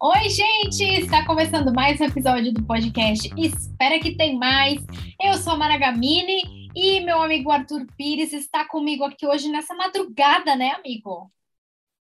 Oi, 0.00 0.28
gente! 0.30 0.84
Está 0.84 1.26
começando 1.26 1.74
mais 1.74 2.00
um 2.00 2.04
episódio 2.04 2.52
do 2.54 2.62
podcast 2.62 3.28
Espera 3.36 3.98
que 3.98 4.16
tem 4.16 4.38
mais. 4.38 4.80
Eu 5.20 5.34
sou 5.34 5.54
a 5.54 5.56
Mara 5.56 5.76
Gamini 5.76 6.70
e 6.76 7.00
meu 7.00 7.20
amigo 7.20 7.50
Arthur 7.50 7.84
Pires 7.96 8.32
está 8.32 8.64
comigo 8.68 9.02
aqui 9.02 9.26
hoje 9.26 9.48
nessa 9.48 9.74
madrugada, 9.74 10.54
né, 10.54 10.76
amigo? 10.78 11.28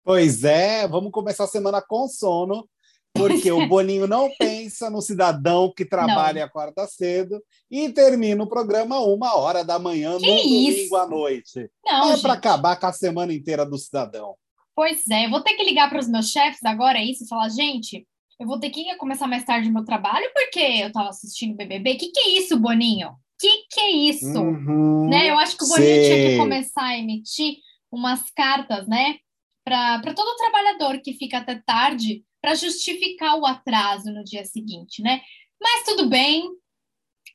Pois 0.04 0.44
é, 0.44 0.86
vamos 0.86 1.10
começar 1.12 1.44
a 1.44 1.48
semana 1.48 1.80
com 1.80 2.06
sono, 2.06 2.68
porque 3.14 3.50
o 3.50 3.64
Boninho 3.66 4.06
não 4.06 4.30
pensa 4.38 4.90
no 4.90 5.00
cidadão 5.00 5.72
que 5.74 5.86
trabalha 5.86 6.40
e 6.40 6.42
acorda 6.42 6.86
cedo 6.86 7.42
e 7.70 7.88
termina 7.88 8.44
o 8.44 8.48
programa 8.48 9.00
uma 9.00 9.34
hora 9.34 9.64
da 9.64 9.78
manhã 9.78 10.18
Que 10.18 10.26
no 10.26 10.36
isso? 10.36 10.76
domingo 10.76 10.96
à 10.96 11.06
noite. 11.06 11.70
Não, 11.86 12.12
é 12.12 12.18
para 12.18 12.34
acabar 12.34 12.76
com 12.76 12.86
a 12.86 12.92
semana 12.92 13.32
inteira 13.32 13.64
do 13.64 13.78
cidadão. 13.78 14.36
Pois 14.74 15.08
é, 15.08 15.26
eu 15.26 15.30
vou 15.30 15.40
ter 15.40 15.54
que 15.54 15.64
ligar 15.64 15.88
para 15.88 16.00
os 16.00 16.08
meus 16.08 16.30
chefes 16.30 16.64
agora, 16.64 16.98
é 16.98 17.04
isso, 17.04 17.24
e 17.24 17.28
falar, 17.28 17.48
gente, 17.48 18.06
eu 18.40 18.46
vou 18.46 18.58
ter 18.58 18.70
que 18.70 18.94
começar 18.96 19.26
mais 19.26 19.44
tarde 19.44 19.68
o 19.68 19.72
meu 19.72 19.84
trabalho 19.84 20.28
porque 20.34 20.58
eu 20.58 20.88
estava 20.88 21.08
assistindo 21.08 21.56
BBB. 21.56 21.94
Que 21.94 22.10
que 22.10 22.20
é 22.20 22.28
isso, 22.38 22.58
Boninho? 22.58 23.12
Que 23.38 23.48
que 23.70 23.80
é 23.80 23.90
isso? 23.90 24.40
Uhum, 24.40 25.08
né? 25.08 25.30
Eu 25.30 25.38
acho 25.38 25.56
que 25.56 25.64
o 25.64 25.68
Boninho 25.68 26.02
tinha 26.02 26.30
que 26.30 26.36
começar 26.36 26.84
a 26.84 26.98
emitir 26.98 27.58
umas 27.92 28.28
cartas, 28.30 28.88
né, 28.88 29.18
para 29.64 30.14
todo 30.14 30.36
trabalhador 30.36 31.00
que 31.00 31.14
fica 31.14 31.38
até 31.38 31.54
tarde 31.64 32.24
para 32.42 32.54
justificar 32.54 33.38
o 33.38 33.46
atraso 33.46 34.12
no 34.12 34.24
dia 34.24 34.44
seguinte, 34.44 35.00
né? 35.00 35.22
Mas 35.62 35.84
tudo 35.84 36.08
bem. 36.08 36.50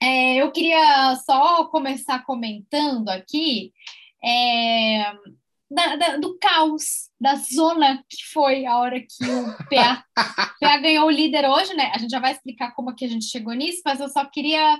É, 0.01 0.35
eu 0.35 0.51
queria 0.51 1.15
só 1.26 1.65
começar 1.65 2.23
comentando 2.23 3.09
aqui 3.09 3.73
é, 4.23 5.12
da- 5.69 5.95
da- 5.95 6.17
do 6.17 6.37
caos, 6.39 7.09
da 7.19 7.35
zona 7.35 8.03
que 8.09 8.23
foi 8.33 8.65
a 8.65 8.77
hora 8.77 8.99
que 8.99 9.25
o 9.25 9.57
PA, 9.69 10.03
PA 10.59 10.77
ganhou 10.77 11.05
o 11.07 11.11
líder 11.11 11.48
hoje, 11.48 11.73
né? 11.76 11.91
A 11.93 11.98
gente 11.98 12.11
já 12.11 12.20
vai 12.20 12.31
explicar 12.31 12.73
como 12.73 12.95
que 12.95 13.05
a 13.05 13.07
gente 13.09 13.26
chegou 13.26 13.53
nisso, 13.53 13.81
mas 13.85 13.99
eu 13.99 14.09
só 14.09 14.26
queria 14.26 14.79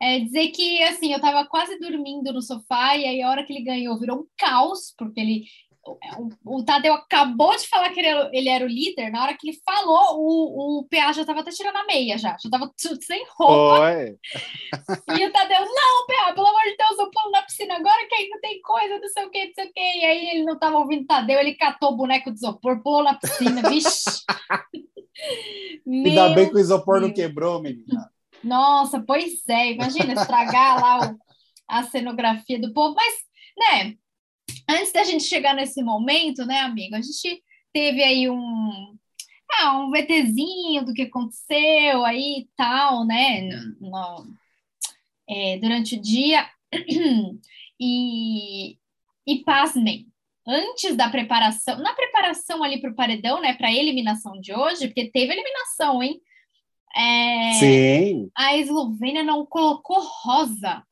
é, 0.00 0.20
dizer 0.20 0.48
que, 0.48 0.82
assim, 0.82 1.12
eu 1.12 1.20
tava 1.20 1.46
quase 1.48 1.78
dormindo 1.78 2.32
no 2.32 2.42
sofá 2.42 2.96
e 2.96 3.04
aí 3.04 3.22
a 3.22 3.30
hora 3.30 3.44
que 3.44 3.52
ele 3.52 3.64
ganhou 3.64 3.98
virou 3.98 4.20
um 4.20 4.26
caos, 4.36 4.94
porque 4.96 5.20
ele... 5.20 5.44
O, 6.44 6.62
Tadeu 6.64 6.92
acabou 6.92 7.56
de 7.56 7.66
falar 7.66 7.90
que 7.90 8.00
ele 8.00 8.08
era, 8.08 8.30
ele 8.32 8.48
era 8.48 8.64
o 8.64 8.68
líder, 8.68 9.10
na 9.10 9.22
hora 9.22 9.34
que 9.34 9.48
ele 9.48 9.58
falou, 9.64 10.18
o, 10.18 10.80
o 10.80 10.84
PA 10.88 11.12
já 11.12 11.24
tava 11.24 11.40
até 11.40 11.50
tirando 11.50 11.76
a 11.76 11.84
meia 11.86 12.18
já, 12.18 12.36
já 12.38 12.50
tava 12.50 12.70
tudo 12.76 13.02
sem 13.02 13.24
roupa. 13.38 13.76
Foi. 13.78 14.18
E 15.16 15.24
o 15.26 15.32
Tadeu, 15.32 15.60
não, 15.60 16.06
PA, 16.06 16.32
pelo 16.34 16.46
amor 16.46 16.62
de 16.64 16.76
Deus, 16.76 16.98
eu 16.98 17.10
pulo 17.10 17.30
na 17.30 17.42
piscina 17.42 17.76
agora 17.76 18.06
que 18.06 18.14
ainda 18.14 18.38
tem 18.40 18.60
coisa, 18.60 18.98
não 18.98 19.08
sei 19.08 19.24
o 19.24 19.30
que, 19.30 19.46
não 19.46 19.54
sei 19.54 19.66
o 19.66 19.72
que. 19.72 19.80
E 19.80 20.04
aí 20.04 20.28
ele 20.30 20.44
não 20.44 20.58
tava 20.58 20.76
ouvindo 20.78 21.04
o 21.04 21.06
Tadeu, 21.06 21.38
ele 21.38 21.54
catou 21.54 21.92
o 21.92 21.96
boneco 21.96 22.30
de 22.30 22.36
isopor, 22.36 22.82
pulou 22.82 23.02
na 23.04 23.14
piscina, 23.14 23.62
vixe. 23.70 24.24
Ainda 25.86 26.28
bem 26.34 26.48
que 26.48 26.54
o 26.56 26.60
isopor 26.60 27.00
não 27.00 27.08
Deus. 27.08 27.14
quebrou, 27.18 27.60
menina. 27.60 28.10
Nossa, 28.44 29.00
pois 29.00 29.46
é, 29.48 29.72
imagina 29.72 30.12
estragar 30.14 30.80
lá 30.80 31.10
o- 31.10 31.18
a 31.66 31.82
cenografia 31.84 32.60
do 32.60 32.72
povo, 32.72 32.94
mas, 32.94 33.14
né, 33.58 33.94
antes 34.68 34.92
da 34.92 35.04
gente 35.04 35.24
chegar 35.24 35.54
nesse 35.54 35.82
momento, 35.82 36.44
né, 36.44 36.60
amigo, 36.60 36.94
a 36.94 37.00
gente 37.02 37.42
teve 37.72 38.02
aí 38.02 38.28
um, 38.28 38.96
ah, 39.60 39.78
um 39.78 39.90
VTzinho 39.90 40.84
do 40.84 40.92
que 40.94 41.02
aconteceu 41.02 42.04
aí 42.04 42.40
e 42.40 42.48
tal, 42.56 43.04
né, 43.06 43.42
no- 43.80 43.90
no- 43.90 44.26
é, 45.28 45.58
durante 45.58 45.96
o 45.96 46.00
dia, 46.00 46.48
e, 47.80 48.76
e 49.26 49.44
pasmem, 49.44 50.06
antes 50.46 50.96
da 50.96 51.08
preparação, 51.10 51.78
na 51.78 51.92
preparação 51.94 52.62
ali 52.64 52.80
para 52.80 52.90
o 52.90 52.94
paredão, 52.94 53.40
né, 53.40 53.54
para 53.54 53.68
a 53.68 53.74
eliminação 53.74 54.40
de 54.40 54.54
hoje, 54.54 54.86
porque 54.88 55.10
teve 55.10 55.32
eliminação, 55.32 56.02
hein, 56.02 56.20
é, 56.96 57.52
Sim, 57.52 58.30
a 58.36 58.56
Eslovênia 58.56 59.22
não 59.22 59.44
colocou 59.44 60.00
rosa. 60.00 60.82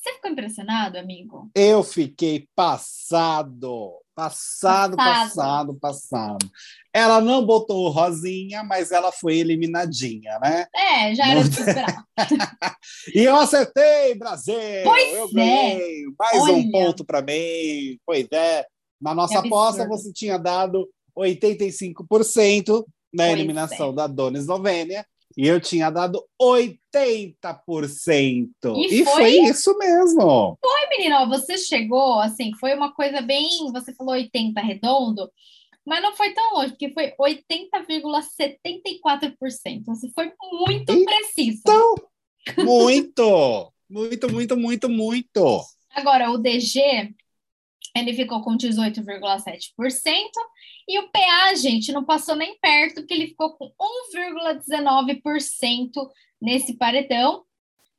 Você 0.00 0.14
ficou 0.14 0.30
impressionado, 0.30 0.96
amigo? 0.98 1.50
eu 1.54 1.82
fiquei 1.82 2.48
passado. 2.56 3.98
Passado, 4.14 4.96
Passado. 4.96 5.34
passado, 5.34 5.74
passado. 5.80 6.50
Ela 6.92 7.20
não 7.20 7.44
botou 7.44 7.88
rosinha, 7.88 8.62
mas 8.62 8.92
ela 8.92 9.10
foi 9.12 9.38
eliminadinha, 9.38 10.38
né? 10.40 10.66
É, 10.74 11.14
já 11.14 11.28
era 11.28 11.40
esperar. 11.40 12.04
E 13.14 13.20
eu 13.22 13.36
acertei, 13.36 14.14
Brasil! 14.16 14.54
Pois 14.84 15.14
eu 15.14 15.28
é. 15.28 15.32
ganhei 15.32 16.04
mais 16.18 16.42
um 16.42 16.54
Olha. 16.54 16.70
ponto 16.70 17.04
para 17.04 17.22
mim. 17.22 17.98
Pois 18.04 18.26
é. 18.32 18.66
Na 19.00 19.14
nossa 19.14 19.38
aposta, 19.38 19.88
você 19.88 20.12
tinha 20.12 20.36
dado 20.36 20.86
85% 21.18 22.84
na 23.12 23.24
Pois 23.24 23.32
eliminação 23.32 23.90
é. 23.90 23.94
da 23.94 24.06
Dona 24.06 24.38
Eslovênia 24.38 25.06
e 25.36 25.46
eu 25.46 25.60
tinha 25.60 25.90
dado 25.90 26.24
80%. 26.40 28.48
E 28.76 29.00
E, 29.00 29.04
foi- 29.04 29.14
foi 29.14 29.30
isso 29.42 29.76
mesmo. 29.78 30.56
Oi, 30.62 30.88
menino, 30.96 31.16
ó, 31.16 31.26
você 31.28 31.56
chegou, 31.58 32.18
assim, 32.20 32.52
foi 32.58 32.74
uma 32.74 32.92
coisa 32.92 33.20
bem. 33.20 33.48
Você 33.72 33.94
falou 33.94 34.14
80 34.14 34.60
redondo, 34.60 35.30
mas 35.86 36.02
não 36.02 36.14
foi 36.16 36.32
tão 36.32 36.54
longe, 36.54 36.70
porque 36.70 36.92
foi 36.92 37.12
80,74%. 37.18 39.84
Você 39.86 40.10
foi 40.14 40.32
muito 40.52 40.92
Então- 40.92 41.04
preciso. 41.04 41.62
Muito! 42.58 43.72
Muito, 43.88 44.32
muito, 44.32 44.56
muito, 44.56 44.88
muito. 44.88 45.60
Agora, 45.92 46.30
o 46.30 46.38
DG, 46.38 47.12
ele 47.96 48.14
ficou 48.14 48.42
com 48.42 48.56
18,7%. 48.56 50.12
E 50.88 50.98
o 50.98 51.08
PA, 51.10 51.54
gente, 51.54 51.92
não 51.92 52.04
passou 52.04 52.34
nem 52.36 52.58
perto, 52.60 52.96
porque 52.96 53.14
ele 53.14 53.28
ficou 53.28 53.52
com 53.56 53.70
1,19% 54.14 55.90
nesse 56.40 56.74
paredão. 56.74 57.42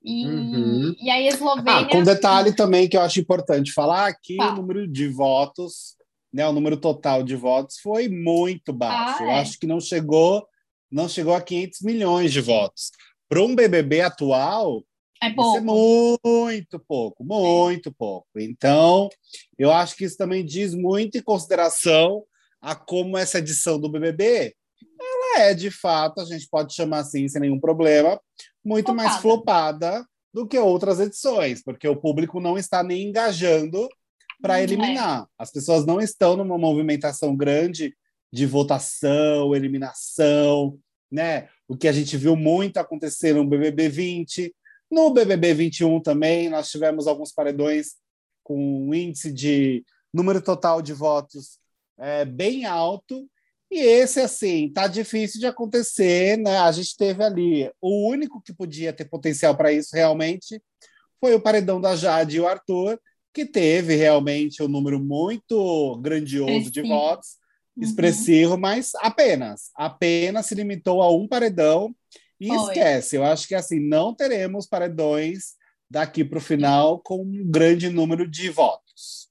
E, 0.04 0.26
Uhum. 0.26 0.96
e 1.00 1.12
a 1.12 1.22
Eslovênia. 1.22 1.82
Ah, 1.82 1.90
com 1.90 2.04
detalhe 2.04 2.56
também 2.56 2.90
que 2.90 2.98
eu 2.98 3.02
acho 3.02 3.20
importante 3.20 3.72
falar 3.72 4.12
que 4.20 4.36
Fala. 4.36 4.54
o 4.54 4.56
número 4.56 4.88
de 4.88 5.08
votos, 5.08 5.96
né, 6.34 6.48
o 6.48 6.52
número 6.52 6.76
total 6.76 7.22
de 7.22 7.36
votos 7.36 7.78
foi 7.80 8.10
muito 8.10 8.74
baixo. 8.74 9.22
Ah, 9.22 9.26
eu 9.26 9.30
é? 9.30 9.40
acho 9.40 9.60
que 9.60 9.68
não 9.68 9.80
chegou, 9.80 10.44
não 10.92 11.08
chegou 11.08 11.36
a 11.36 11.42
500 11.42 11.82
milhões 11.82 12.34
de 12.34 12.42
votos. 12.42 12.90
Para 13.30 13.44
um 13.44 13.54
BBB 13.56 14.02
atual, 14.02 14.84
É 15.22 15.28
isso 15.28 15.36
pouco. 15.36 15.58
é 15.58 15.62
muito 15.62 16.80
pouco, 16.80 17.24
muito 17.24 17.92
pouco. 17.92 18.28
Então, 18.38 19.10
eu 19.58 19.72
acho 19.72 19.96
que 19.96 20.06
isso 20.06 20.18
também 20.18 20.44
diz 20.44 20.74
muito 20.74 21.18
em 21.18 21.22
consideração 21.22 22.24
a 22.60 22.76
como 22.76 23.18
essa 23.18 23.40
edição 23.40 23.80
do 23.80 23.90
BBB, 23.90 24.56
ela 25.00 25.42
é 25.46 25.54
de 25.54 25.72
fato, 25.72 26.22
a 26.22 26.26
gente 26.26 26.48
pode 26.50 26.74
chamar 26.74 27.00
assim 27.00 27.28
sem 27.28 27.42
nenhum 27.42 27.60
problema, 27.60 28.20
muito 28.64 28.94
mais 28.94 29.18
Flopada. 29.18 29.92
flopada 29.92 30.08
do 30.34 30.48
que 30.48 30.58
outras 30.58 31.00
edições, 31.00 31.64
porque 31.64 31.88
o 31.88 31.96
público 31.96 32.40
não 32.40 32.58
está 32.58 32.84
nem 32.84 33.10
engajando 33.10 33.90
para 34.42 34.60
é. 34.60 34.64
eliminar. 34.64 35.28
As 35.38 35.52
pessoas 35.52 35.86
não 35.86 36.00
estão 36.00 36.36
numa 36.36 36.58
movimentação 36.58 37.36
grande 37.36 37.96
de 38.32 38.46
votação, 38.46 39.56
eliminação, 39.56 40.80
né? 41.12 41.50
O 41.68 41.76
que 41.76 41.88
a 41.88 41.92
gente 41.92 42.16
viu 42.16 42.36
muito 42.36 42.78
acontecer 42.78 43.34
no 43.34 43.46
BBB 43.46 43.90
20, 43.90 44.54
no 44.92 45.12
BBB 45.14 45.54
21 45.54 46.02
também, 46.02 46.50
nós 46.50 46.70
tivemos 46.70 47.08
alguns 47.08 47.32
paredões 47.32 47.96
com 48.44 48.88
um 48.88 48.94
índice 48.94 49.32
de 49.32 49.84
número 50.14 50.42
total 50.42 50.82
de 50.82 50.94
votos 50.94 51.58
é, 51.98 52.26
bem 52.26 52.66
alto. 52.66 53.28
E 53.72 53.80
esse, 53.80 54.20
assim, 54.20 54.70
tá 54.70 54.86
difícil 54.88 55.40
de 55.40 55.48
acontecer, 55.48 56.38
né? 56.38 56.58
A 56.58 56.72
gente 56.74 56.98
teve 56.98 57.24
ali 57.24 57.72
o 57.80 58.10
único 58.10 58.42
que 58.42 58.54
podia 58.54 58.92
ter 58.92 59.06
potencial 59.06 59.56
para 59.56 59.72
isso 59.72 59.96
realmente 59.96 60.62
foi 61.22 61.34
o 61.36 61.40
paredão 61.42 61.80
da 61.80 61.96
Jade 61.96 62.38
e 62.38 62.40
o 62.40 62.48
Arthur, 62.48 63.00
que 63.34 63.46
teve 63.46 63.96
realmente 63.96 64.62
um 64.62 64.68
número 64.68 65.00
muito 65.00 65.98
grandioso 66.02 66.70
de 66.72 66.82
Expressivo. 66.82 66.88
votos, 66.88 67.42
Uhum. 67.78 67.84
expressivo, 67.84 68.58
mas 68.58 68.92
apenas, 68.96 69.72
apenas 69.76 70.46
se 70.46 70.54
limitou 70.54 71.02
a 71.02 71.10
um 71.10 71.26
paredão 71.26 71.96
e 72.42 72.48
Foi. 72.48 72.58
esquece. 72.58 73.16
Eu 73.16 73.24
acho 73.24 73.48
que 73.48 73.54
assim 73.54 73.80
não 73.80 74.16
teremos 74.16 74.66
paredões 74.66 75.54
daqui 75.88 76.26
para 76.26 76.40
o 76.40 76.42
final 76.42 77.00
com 77.00 77.22
um 77.22 77.52
grande 77.52 77.88
número 77.88 78.28
de 78.28 78.50
votos. 78.50 79.30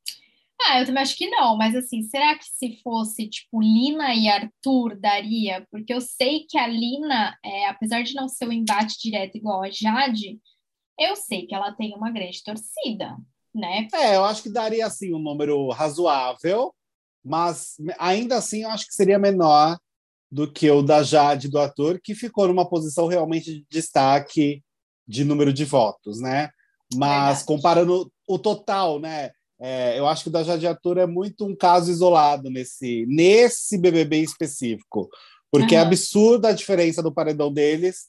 Ah, 0.63 0.79
eu 0.79 0.87
também 0.87 1.03
acho 1.03 1.17
que 1.17 1.29
não, 1.29 1.57
mas 1.57 1.75
assim, 1.75 2.03
será 2.03 2.37
que 2.37 2.45
se 2.45 2.81
fosse 2.83 3.29
tipo 3.29 3.61
Lina 3.61 4.15
e 4.15 4.29
Arthur 4.29 4.95
daria? 5.01 5.67
Porque 5.71 5.93
eu 5.93 6.01
sei 6.01 6.47
que 6.49 6.59
a 6.59 6.67
Lina, 6.67 7.37
é, 7.43 7.67
apesar 7.67 8.03
de 8.03 8.15
não 8.15 8.29
ser 8.29 8.47
um 8.47 8.53
embate 8.53 8.99
direto 9.01 9.37
igual 9.37 9.65
a 9.65 9.71
Jade, 9.71 10.39
eu 10.99 11.17
sei 11.17 11.47
que 11.47 11.55
ela 11.55 11.73
tem 11.73 11.95
uma 11.97 12.11
grande 12.13 12.45
torcida, 12.45 13.17
né? 13.55 13.89
É, 13.95 14.17
eu 14.17 14.25
acho 14.25 14.43
que 14.43 14.53
daria 14.53 14.87
assim 14.87 15.15
um 15.15 15.19
número 15.19 15.71
razoável, 15.71 16.75
mas 17.25 17.77
ainda 17.99 18.37
assim 18.37 18.63
eu 18.63 18.71
acho 18.71 18.87
que 18.87 18.95
seria 18.95 19.19
menor 19.19 19.79
do 20.31 20.51
que 20.51 20.71
o 20.71 20.83
da 20.83 21.03
Jade 21.03 21.49
do 21.49 21.59
ator, 21.59 22.01
que 22.03 22.15
ficou 22.15 22.47
numa 22.49 22.69
posição 22.69 23.07
realmente 23.07 23.53
de 23.53 23.67
destaque 23.69 24.63
de 25.07 25.25
número 25.25 25.53
de 25.53 25.65
votos, 25.65 26.21
né? 26.21 26.51
Mas 26.95 27.43
comparando 27.43 28.11
o 28.27 28.39
total, 28.39 29.01
né? 29.01 29.31
é, 29.61 29.99
eu 29.99 30.07
acho 30.07 30.23
que 30.23 30.29
o 30.31 30.33
da 30.33 30.43
Jade 30.43 30.67
Arthur 30.67 30.97
é 30.97 31.07
muito 31.07 31.45
um 31.45 31.55
caso 31.55 31.91
isolado 31.91 32.49
nesse, 32.49 33.05
nesse 33.07 33.77
BBB 33.77 34.23
específico, 34.23 35.09
porque 35.51 35.75
uhum. 35.75 35.81
é 35.81 35.85
absurda 35.85 36.49
a 36.49 36.53
diferença 36.53 37.03
do 37.03 37.13
paredão 37.13 37.53
deles 37.53 38.07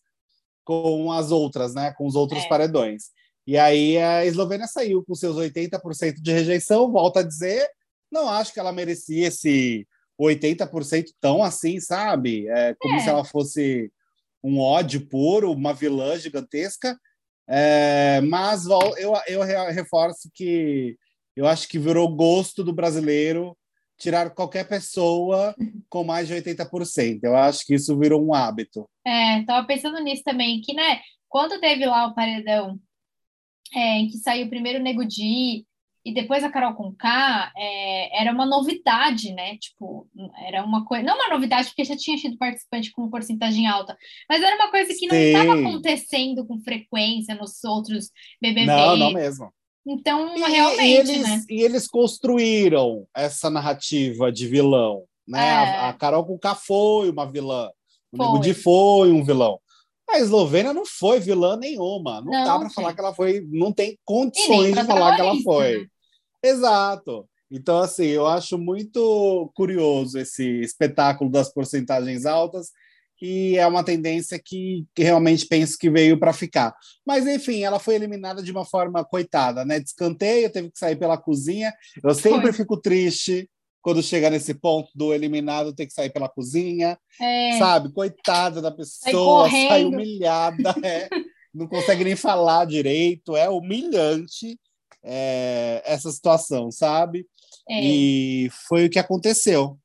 com 0.64 1.12
as 1.12 1.30
outras, 1.30 1.74
né? 1.74 1.94
Com 1.98 2.08
os 2.08 2.16
outros 2.16 2.44
é. 2.44 2.48
paredões. 2.48 3.10
E 3.46 3.58
aí 3.58 3.98
a 3.98 4.26
Eslovênia 4.26 4.66
saiu 4.66 5.04
com 5.04 5.14
seus 5.14 5.36
80% 5.36 6.22
de 6.22 6.32
rejeição, 6.32 6.90
volta 6.90 7.20
a 7.20 7.24
dizer, 7.24 7.68
não 8.10 8.30
acho 8.30 8.54
que 8.54 8.60
ela 8.60 8.72
merecia 8.72 9.28
esse 9.28 9.86
80% 10.26 11.06
tão 11.20 11.44
assim, 11.44 11.80
sabe? 11.80 12.48
É, 12.48 12.76
como 12.80 12.96
é. 12.96 13.00
se 13.00 13.10
ela 13.10 13.24
fosse 13.24 13.92
um 14.44 14.60
ódio 14.60 15.08
puro, 15.08 15.52
uma 15.52 15.74
vilã 15.74 16.18
gigantesca. 16.18 16.98
É, 17.48 18.22
mas 18.22 18.66
eu, 18.66 19.14
eu 19.28 19.42
reforço 19.42 20.30
que 20.34 20.96
eu 21.36 21.48
acho 21.48 21.68
que 21.68 21.80
virou 21.80 22.08
gosto 22.08 22.64
do 22.64 22.74
brasileiro 22.74 23.58
tirar 23.98 24.32
qualquer 24.32 24.68
pessoa 24.68 25.56
com 25.88 26.04
mais 26.04 26.28
de 26.28 26.34
80%. 26.34 27.20
Eu 27.24 27.36
acho 27.36 27.66
que 27.66 27.76
isso 27.76 27.98
virou 27.98 28.26
um 28.26 28.34
hábito. 28.34 28.90
É, 29.06 29.44
tava 29.44 29.66
pensando 29.68 30.00
nisso 30.00 30.24
também, 30.24 30.60
que, 30.62 30.74
né, 30.74 31.00
quando 31.30 31.60
teve 31.60 31.86
lá 31.86 32.08
o 32.08 32.16
paredão 32.16 32.80
é, 33.74 33.98
em 34.00 34.08
que 34.10 34.18
saiu 34.18 34.50
primeiro 34.50 34.80
o 34.80 34.82
Nego 34.82 35.06
Di 35.06 35.66
e 36.04 36.14
depois 36.14 36.44
a 36.44 36.50
Carol 36.50 36.74
com 36.74 36.94
K, 36.94 37.52
é, 37.56 38.22
era 38.22 38.32
uma 38.32 38.46
novidade, 38.46 39.32
né? 39.34 39.58
Tipo, 39.58 40.08
era 40.48 40.64
uma 40.64 40.84
coisa. 40.84 41.04
Não 41.04 41.16
uma 41.16 41.30
novidade, 41.30 41.68
porque 41.70 41.84
já 41.84 41.96
tinha 41.96 42.18
sido 42.18 42.38
participante 42.38 42.92
com 42.92 43.10
porcentagem 43.10 43.68
alta, 43.68 43.96
mas 44.28 44.42
era 44.42 44.56
uma 44.56 44.72
coisa 44.72 44.94
que 44.98 45.08
não 45.08 45.16
estava 45.16 45.60
acontecendo 45.60 46.46
com 46.46 46.60
frequência 46.60 47.36
nos 47.36 47.64
outros 47.64 48.10
BBB. 48.42 48.66
Não, 48.66 48.98
não 48.98 49.14
mesmo. 49.14 49.52
Então, 49.86 50.36
e, 50.36 50.40
realmente, 50.40 50.82
e 50.84 50.94
eles, 50.94 51.24
né? 51.24 51.44
E 51.50 51.62
eles 51.64 51.88
construíram 51.88 53.08
essa 53.16 53.50
narrativa 53.50 54.32
de 54.32 54.48
vilão, 54.48 55.04
né? 55.28 55.48
É. 55.48 55.52
A, 55.52 55.90
a, 55.90 55.94
Carol 55.94 56.26
Conká 56.26 56.56
foi 56.56 57.10
uma 57.10 57.26
vilã, 57.30 57.70
o 58.12 58.18
Nego 58.18 58.40
Di 58.40 58.54
foi 58.54 59.12
um 59.12 59.24
vilão. 59.24 59.60
A 60.12 60.20
Eslovênia 60.20 60.74
não 60.74 60.86
foi 60.86 61.20
vilã 61.20 61.56
nenhuma. 61.56 62.22
Não, 62.22 62.32
não 62.32 62.44
dá 62.44 62.60
para 62.60 62.70
falar 62.70 62.94
que 62.94 63.00
ela 63.00 63.14
foi, 63.14 63.46
não 63.50 63.72
tem 63.72 63.98
condições 64.04 64.76
de 64.76 64.84
falar 64.86 65.16
que 65.16 65.22
ela 65.22 65.36
foi. 65.44 65.80
Né? 65.80 65.88
Exato. 66.44 67.28
Então, 67.50 67.80
assim, 67.80 68.06
eu 68.06 68.26
acho 68.26 68.58
muito 68.58 69.52
curioso 69.54 70.18
esse 70.18 70.62
espetáculo 70.62 71.30
das 71.30 71.54
porcentagens 71.54 72.26
altas 72.26 72.70
e 73.22 73.58
é 73.58 73.68
uma 73.68 73.84
tendência 73.84 74.42
que, 74.44 74.86
que 74.96 75.04
realmente 75.04 75.46
penso 75.46 75.78
que 75.78 75.90
veio 75.90 76.18
para 76.18 76.34
ficar. 76.34 76.74
Mas, 77.06 77.28
enfim, 77.28 77.64
ela 77.64 77.78
foi 77.78 77.96
eliminada 77.96 78.42
de 78.42 78.52
uma 78.52 78.66
forma 78.66 79.06
coitada, 79.06 79.64
né? 79.64 79.80
Descanteio, 79.80 80.52
teve 80.52 80.72
que 80.72 80.80
sair 80.80 80.96
pela 80.96 81.18
cozinha. 81.18 81.72
Eu 82.04 82.16
sempre 82.16 82.52
foi. 82.52 82.54
fico 82.54 82.78
triste 82.78 83.48
quando 83.82 84.04
chega 84.04 84.30
nesse 84.30 84.54
ponto 84.54 84.90
do 84.96 85.14
eliminado 85.14 85.74
ter 85.74 85.86
que 85.88 85.94
sair 85.94 86.10
pela 86.10 86.30
cozinha, 86.30 86.98
é. 87.20 87.58
sabe? 87.58 87.92
Coitada 87.92 88.62
da 88.62 88.72
pessoa, 88.72 89.50
sai, 89.50 89.68
sai 89.68 89.86
humilhada, 89.86 90.76
é, 90.84 91.10
não 91.54 91.68
consegue 91.68 92.04
nem 92.04 92.16
falar 92.16 92.66
direito, 92.66 93.36
é 93.36 93.50
humilhante 93.50 94.60
é, 95.04 95.82
essa 95.86 96.12
situação, 96.12 96.72
sabe? 96.72 97.26
É. 97.70 97.84
E 97.84 98.50
foi 98.68 98.86
o 98.86 98.90
que 98.90 99.00
aconteceu. 99.00 99.78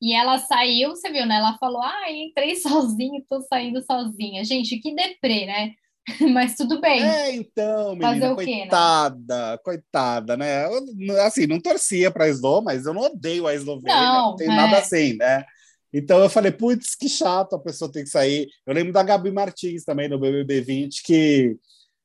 E 0.00 0.14
ela 0.14 0.38
saiu, 0.38 0.90
você 0.90 1.10
viu, 1.10 1.26
né? 1.26 1.36
Ela 1.36 1.56
falou: 1.58 1.82
ah, 1.82 2.10
entrei 2.10 2.54
sozinha, 2.56 3.22
tô 3.28 3.40
saindo 3.42 3.82
sozinha. 3.82 4.44
Gente, 4.44 4.78
que 4.78 4.94
deprê, 4.94 5.46
né? 5.46 5.72
Mas 6.32 6.54
tudo 6.54 6.80
bem. 6.80 7.02
É, 7.02 7.34
então, 7.34 7.96
menina, 7.96 8.34
coitada, 8.34 9.50
né? 9.52 9.58
coitada, 9.58 10.36
né? 10.36 10.66
Eu, 10.66 11.20
assim, 11.22 11.46
não 11.46 11.60
torcia 11.60 12.10
para 12.10 12.24
a 12.24 12.28
Slo, 12.28 12.62
mas 12.62 12.86
eu 12.86 12.94
não 12.94 13.02
odeio 13.02 13.46
a 13.46 13.54
Eslovênia, 13.54 14.00
não, 14.00 14.30
não 14.30 14.36
tem 14.36 14.46
é. 14.46 14.56
nada 14.56 14.78
assim, 14.78 15.14
né? 15.16 15.44
Então 15.92 16.18
eu 16.18 16.28
falei, 16.28 16.52
putz, 16.52 16.94
que 16.94 17.08
chato 17.08 17.54
a 17.54 17.58
pessoa 17.58 17.90
ter 17.90 18.02
que 18.02 18.10
sair. 18.10 18.48
Eu 18.66 18.74
lembro 18.74 18.92
da 18.92 19.02
Gabi 19.02 19.30
Martins 19.30 19.84
também 19.84 20.08
no 20.08 20.18
BBB 20.18 20.60
20, 20.60 21.02
que 21.02 21.56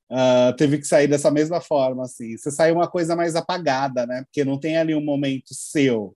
uh, 0.09 0.55
teve 0.55 0.77
que 0.77 0.87
sair 0.87 1.07
dessa 1.07 1.29
mesma 1.29 1.59
forma, 1.59 2.03
assim. 2.03 2.37
Você 2.37 2.49
saiu 2.49 2.75
uma 2.75 2.87
coisa 2.87 3.15
mais 3.15 3.35
apagada, 3.35 4.05
né? 4.05 4.23
Porque 4.23 4.45
não 4.45 4.57
tem 4.57 4.77
ali 4.77 4.95
um 4.95 5.03
momento 5.03 5.53
seu. 5.53 6.15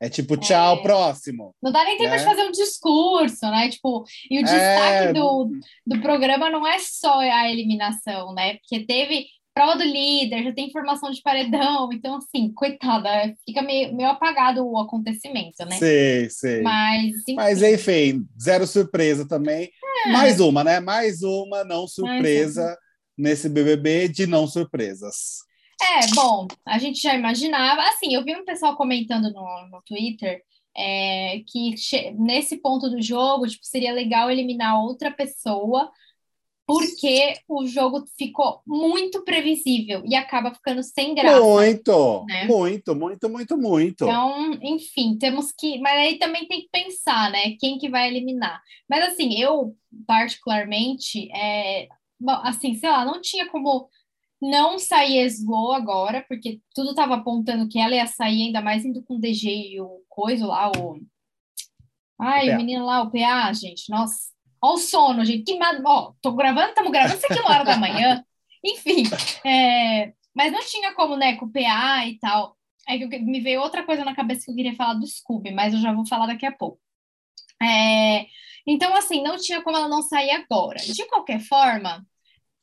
É 0.00 0.08
tipo, 0.08 0.36
tchau, 0.36 0.76
é. 0.76 0.82
próximo. 0.82 1.54
Não 1.60 1.72
dá 1.72 1.84
nem 1.84 1.98
tempo 1.98 2.10
né? 2.10 2.18
de 2.18 2.24
fazer 2.24 2.42
um 2.42 2.52
discurso, 2.52 3.50
né? 3.50 3.68
Tipo, 3.68 4.04
e 4.30 4.38
o 4.38 4.42
destaque 4.42 5.08
é... 5.08 5.12
do, 5.12 5.50
do 5.84 6.00
programa 6.00 6.48
não 6.48 6.66
é 6.66 6.78
só 6.78 7.18
a 7.18 7.50
eliminação, 7.50 8.32
né? 8.32 8.58
Porque 8.58 8.86
teve 8.86 9.26
prova 9.58 9.76
do 9.76 9.82
líder, 9.82 10.44
já 10.44 10.52
tem 10.52 10.70
formação 10.70 11.10
de 11.10 11.20
paredão, 11.20 11.92
então, 11.92 12.14
assim, 12.18 12.52
coitada, 12.52 13.10
fica 13.44 13.60
meio, 13.60 13.92
meio 13.92 14.10
apagado 14.10 14.64
o 14.64 14.78
acontecimento, 14.78 15.64
né? 15.64 15.76
Sei, 15.76 16.30
sei. 16.30 16.62
Mas, 16.62 17.16
enfim. 17.16 17.34
Mas, 17.34 17.60
enfim, 17.60 18.24
zero 18.40 18.68
surpresa 18.68 19.26
também. 19.26 19.68
É. 20.06 20.12
Mais 20.12 20.38
uma, 20.38 20.62
né? 20.62 20.78
Mais 20.78 21.22
uma 21.22 21.64
não 21.64 21.88
surpresa 21.88 22.78
nesse 23.16 23.48
BBB 23.48 24.06
de 24.06 24.28
não 24.28 24.46
surpresas. 24.46 25.47
É, 25.80 26.14
bom, 26.14 26.48
a 26.66 26.78
gente 26.78 27.00
já 27.00 27.14
imaginava. 27.14 27.82
Assim, 27.82 28.14
eu 28.14 28.24
vi 28.24 28.36
um 28.36 28.44
pessoal 28.44 28.76
comentando 28.76 29.32
no, 29.32 29.68
no 29.70 29.82
Twitter 29.82 30.42
é, 30.76 31.42
que 31.46 31.74
nesse 32.18 32.56
ponto 32.58 32.88
do 32.88 33.02
jogo, 33.02 33.46
tipo, 33.46 33.64
seria 33.64 33.92
legal 33.92 34.30
eliminar 34.30 34.80
outra 34.80 35.10
pessoa, 35.10 35.90
porque 36.66 37.34
o 37.48 37.66
jogo 37.66 38.04
ficou 38.18 38.60
muito 38.66 39.24
previsível 39.24 40.02
e 40.04 40.14
acaba 40.14 40.52
ficando 40.54 40.82
sem 40.82 41.14
graça. 41.14 41.40
Muito, 41.40 42.24
né? 42.26 42.44
muito, 42.44 42.94
muito, 42.94 43.28
muito, 43.28 43.56
muito. 43.56 44.04
Então, 44.04 44.52
enfim, 44.62 45.16
temos 45.16 45.50
que. 45.50 45.80
Mas 45.80 45.94
aí 45.94 46.18
também 46.18 46.46
tem 46.46 46.60
que 46.60 46.68
pensar, 46.70 47.30
né? 47.30 47.56
Quem 47.58 47.78
que 47.78 47.88
vai 47.88 48.08
eliminar. 48.08 48.60
Mas 48.88 49.08
assim, 49.08 49.40
eu, 49.40 49.74
particularmente, 50.06 51.30
é, 51.34 51.88
assim, 52.42 52.74
sei 52.74 52.90
lá, 52.90 53.04
não 53.04 53.20
tinha 53.20 53.48
como 53.48 53.88
não 54.40 54.78
sair 54.78 55.26
Slow 55.26 55.72
agora, 55.72 56.24
porque 56.28 56.60
tudo 56.74 56.90
estava 56.90 57.16
apontando 57.16 57.68
que 57.68 57.78
ela 57.78 57.94
ia 57.94 58.06
sair, 58.06 58.44
ainda 58.44 58.60
mais 58.60 58.84
indo 58.84 59.02
com 59.02 59.16
o 59.16 59.20
DG 59.20 59.48
e 59.48 59.80
o 59.80 60.02
coisa 60.08 60.46
lá, 60.46 60.70
o. 60.70 61.00
Ai, 62.20 62.50
o, 62.50 62.54
o 62.54 62.56
menino 62.56 62.84
lá, 62.84 63.02
o 63.02 63.10
PA, 63.10 63.52
gente, 63.52 63.90
nossa. 63.90 64.32
Olha 64.60 64.74
o 64.74 64.78
sono, 64.78 65.24
gente. 65.24 65.44
Que 65.44 65.58
mal. 65.58 65.74
Ó, 65.84 66.12
tô 66.20 66.32
gravando, 66.32 66.70
estamos 66.70 66.90
gravando 66.90 67.16
isso 67.16 67.26
aqui 67.26 67.40
uma 67.40 67.50
hora 67.50 67.64
da 67.64 67.76
manhã. 67.76 68.24
Enfim, 68.64 69.04
é... 69.44 70.12
mas 70.34 70.52
não 70.52 70.60
tinha 70.60 70.92
como, 70.94 71.16
né, 71.16 71.36
com 71.36 71.46
o 71.46 71.52
PA 71.52 72.06
e 72.06 72.18
tal. 72.18 72.56
Aí 72.88 73.06
me 73.20 73.40
veio 73.40 73.60
outra 73.60 73.84
coisa 73.84 74.04
na 74.04 74.16
cabeça 74.16 74.44
que 74.44 74.50
eu 74.50 74.56
queria 74.56 74.74
falar 74.74 74.94
do 74.94 75.06
Scooby, 75.06 75.52
mas 75.52 75.74
eu 75.74 75.80
já 75.80 75.92
vou 75.92 76.06
falar 76.06 76.26
daqui 76.26 76.46
a 76.46 76.52
pouco. 76.52 76.80
É... 77.62 78.26
Então, 78.66 78.94
assim, 78.96 79.22
não 79.22 79.36
tinha 79.36 79.62
como 79.62 79.76
ela 79.76 79.88
não 79.88 80.02
sair 80.02 80.30
agora. 80.30 80.78
De 80.78 81.06
qualquer 81.06 81.40
forma, 81.40 82.04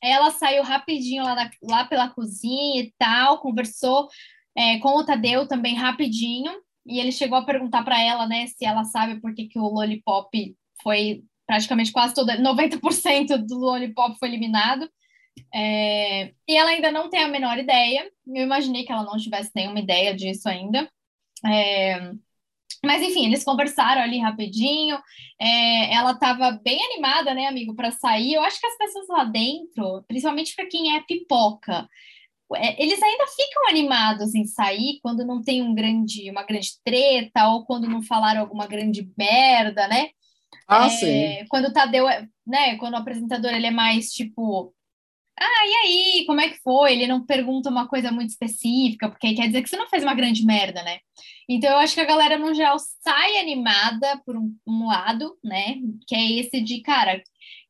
ela 0.02 0.30
saiu 0.30 0.62
rapidinho 0.62 1.24
lá, 1.24 1.34
na, 1.34 1.50
lá 1.62 1.84
pela 1.84 2.08
cozinha 2.08 2.82
e 2.82 2.92
tal, 2.98 3.40
conversou 3.40 4.08
é, 4.56 4.78
com 4.78 4.96
o 4.96 5.04
Tadeu 5.04 5.46
também 5.46 5.74
rapidinho, 5.74 6.52
e 6.86 7.00
ele 7.00 7.12
chegou 7.12 7.38
a 7.38 7.44
perguntar 7.44 7.82
para 7.84 8.00
ela, 8.00 8.26
né, 8.26 8.46
se 8.46 8.64
ela 8.64 8.84
sabe 8.84 9.20
por 9.20 9.34
que, 9.34 9.46
que 9.46 9.58
o 9.58 9.68
Lollipop 9.68 10.56
foi 10.82 11.24
praticamente 11.46 11.92
quase 11.92 12.14
toda, 12.14 12.36
90% 12.36 13.38
do 13.46 13.58
Lollipop 13.58 14.18
foi 14.18 14.28
eliminado. 14.28 14.88
É, 15.54 16.32
e 16.48 16.56
ela 16.56 16.70
ainda 16.70 16.90
não 16.90 17.08
tem 17.08 17.22
a 17.22 17.28
menor 17.28 17.58
ideia. 17.58 18.10
Eu 18.26 18.42
imaginei 18.42 18.84
que 18.84 18.92
ela 18.92 19.04
não 19.04 19.16
tivesse 19.16 19.50
nenhuma 19.54 19.78
ideia 19.78 20.14
disso 20.14 20.48
ainda. 20.48 20.90
É, 21.44 22.12
mas 22.84 23.02
enfim, 23.02 23.26
eles 23.26 23.44
conversaram 23.44 24.02
ali 24.02 24.18
rapidinho. 24.18 24.98
É, 25.40 25.94
ela 25.94 26.12
estava 26.12 26.52
bem 26.62 26.82
animada, 26.84 27.34
né, 27.34 27.46
amigo, 27.46 27.74
para 27.74 27.90
sair. 27.90 28.34
Eu 28.34 28.42
acho 28.42 28.60
que 28.60 28.66
as 28.66 28.78
pessoas 28.78 29.08
lá 29.08 29.24
dentro, 29.24 30.04
principalmente 30.06 30.54
para 30.54 30.66
quem 30.66 30.96
é 30.96 31.02
pipoca, 31.02 31.88
é, 32.54 32.80
eles 32.80 33.02
ainda 33.02 33.26
ficam 33.26 33.68
animados 33.68 34.34
em 34.34 34.44
sair 34.44 35.00
quando 35.02 35.24
não 35.24 35.42
tem 35.42 35.62
um 35.62 35.74
grande, 35.74 36.30
uma 36.30 36.44
grande 36.44 36.70
treta 36.84 37.48
ou 37.48 37.64
quando 37.64 37.88
não 37.88 38.02
falaram 38.02 38.40
alguma 38.40 38.66
grande 38.66 39.10
merda, 39.18 39.88
né? 39.88 40.10
Ah, 40.68 40.86
é, 40.86 40.90
sim. 40.90 41.46
Quando 41.48 41.66
o 41.66 41.72
Tadeu, 41.72 42.08
é, 42.08 42.26
né? 42.46 42.76
Quando 42.76 42.94
o 42.94 42.98
apresentador 42.98 43.52
ele 43.52 43.66
é 43.66 43.70
mais 43.70 44.10
tipo 44.10 44.72
ah, 45.38 45.66
e 45.66 45.74
aí, 45.74 46.26
como 46.26 46.40
é 46.40 46.48
que 46.48 46.62
foi? 46.62 46.92
Ele 46.94 47.06
não 47.06 47.24
pergunta 47.24 47.68
uma 47.68 47.86
coisa 47.86 48.10
muito 48.10 48.30
específica, 48.30 49.08
porque 49.10 49.34
quer 49.34 49.46
dizer 49.46 49.62
que 49.62 49.68
você 49.68 49.76
não 49.76 49.88
fez 49.88 50.02
uma 50.02 50.14
grande 50.14 50.44
merda, 50.44 50.82
né? 50.82 51.00
Então 51.48 51.70
eu 51.70 51.78
acho 51.78 51.94
que 51.94 52.00
a 52.00 52.06
galera, 52.06 52.38
no 52.38 52.54
geral, 52.54 52.78
sai 52.78 53.38
animada 53.38 54.20
por 54.24 54.36
um, 54.36 54.56
um 54.66 54.86
lado, 54.86 55.38
né? 55.44 55.76
Que 56.06 56.14
é 56.14 56.32
esse 56.40 56.60
de, 56.62 56.80
cara, 56.82 57.18
o 57.18 57.22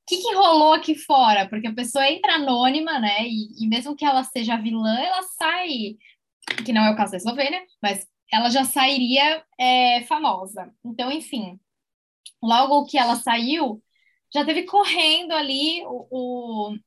que, 0.07 0.19
que 0.19 0.35
rolou 0.35 0.75
aqui 0.75 0.95
fora? 0.95 1.49
Porque 1.49 1.67
a 1.67 1.75
pessoa 1.75 2.09
entra 2.09 2.35
anônima, 2.35 2.99
né? 3.01 3.27
E, 3.27 3.65
e 3.65 3.69
mesmo 3.69 3.97
que 3.97 4.05
ela 4.05 4.23
seja 4.25 4.57
vilã, 4.57 4.97
ela 5.01 5.23
sai, 5.25 5.97
que 6.65 6.73
não 6.73 6.85
é 6.85 6.91
o 6.93 6.97
caso 6.97 7.13
da 7.13 7.19
Eslovênia, 7.19 7.65
mas 7.83 8.07
ela 8.33 8.51
já 8.51 8.65
sairia 8.65 9.45
é, 9.59 10.03
famosa. 10.05 10.73
Então, 10.85 11.11
enfim, 11.11 11.59
logo 12.43 12.87
que 12.87 12.99
ela 12.99 13.17
saiu, 13.17 13.83
já 14.33 14.45
teve 14.45 14.65
correndo 14.65 15.33
ali 15.33 15.83
o, 15.87 16.07
o 16.11 16.79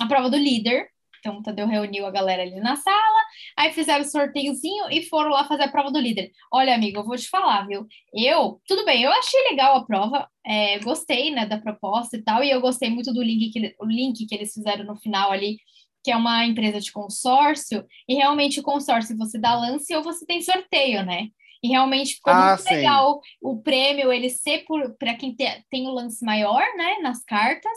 a 0.00 0.06
prova 0.06 0.30
do 0.30 0.36
líder. 0.36 0.88
Então, 1.20 1.38
o 1.38 1.42
Tadeu 1.42 1.66
reuniu 1.66 2.06
a 2.06 2.10
galera 2.10 2.42
ali 2.42 2.60
na 2.60 2.76
sala. 2.76 3.18
Aí 3.56 3.72
fizeram 3.72 4.02
o 4.02 4.08
sorteiozinho 4.08 4.90
e 4.90 5.02
foram 5.02 5.30
lá 5.30 5.44
fazer 5.44 5.64
a 5.64 5.70
prova 5.70 5.90
do 5.90 5.98
líder. 5.98 6.30
Olha, 6.52 6.74
amigo, 6.74 7.00
eu 7.00 7.04
vou 7.04 7.16
te 7.16 7.28
falar, 7.28 7.66
viu? 7.66 7.86
Eu, 8.14 8.60
tudo 8.66 8.84
bem, 8.84 9.02
eu 9.02 9.12
achei 9.12 9.42
legal 9.50 9.76
a 9.76 9.84
prova, 9.84 10.28
é, 10.46 10.78
gostei, 10.78 11.30
né, 11.30 11.44
da 11.44 11.58
proposta 11.58 12.16
e 12.16 12.22
tal, 12.22 12.42
e 12.42 12.50
eu 12.50 12.60
gostei 12.60 12.88
muito 12.88 13.12
do 13.12 13.22
link 13.22 13.50
que, 13.50 13.74
o 13.80 13.86
link 13.86 14.26
que 14.26 14.34
eles 14.34 14.54
fizeram 14.54 14.84
no 14.84 14.96
final 14.96 15.32
ali, 15.32 15.58
que 16.04 16.10
é 16.10 16.16
uma 16.16 16.46
empresa 16.46 16.80
de 16.80 16.92
consórcio, 16.92 17.84
e 18.08 18.14
realmente 18.14 18.60
o 18.60 18.62
consórcio 18.62 19.16
você 19.16 19.38
dá 19.38 19.54
lance 19.56 19.94
ou 19.94 20.02
você 20.02 20.24
tem 20.24 20.40
sorteio, 20.40 21.04
né? 21.04 21.28
E 21.62 21.68
realmente 21.68 22.14
ficou 22.14 22.32
ah, 22.32 22.50
muito 22.50 22.62
sim. 22.62 22.74
legal 22.74 23.20
o 23.42 23.60
prêmio 23.60 24.12
ele 24.12 24.30
ser 24.30 24.64
para 24.98 25.14
quem 25.14 25.34
te, 25.34 25.44
tem 25.68 25.88
o 25.88 25.92
lance 25.92 26.24
maior, 26.24 26.62
né, 26.76 26.98
nas 27.02 27.24
cartas. 27.24 27.76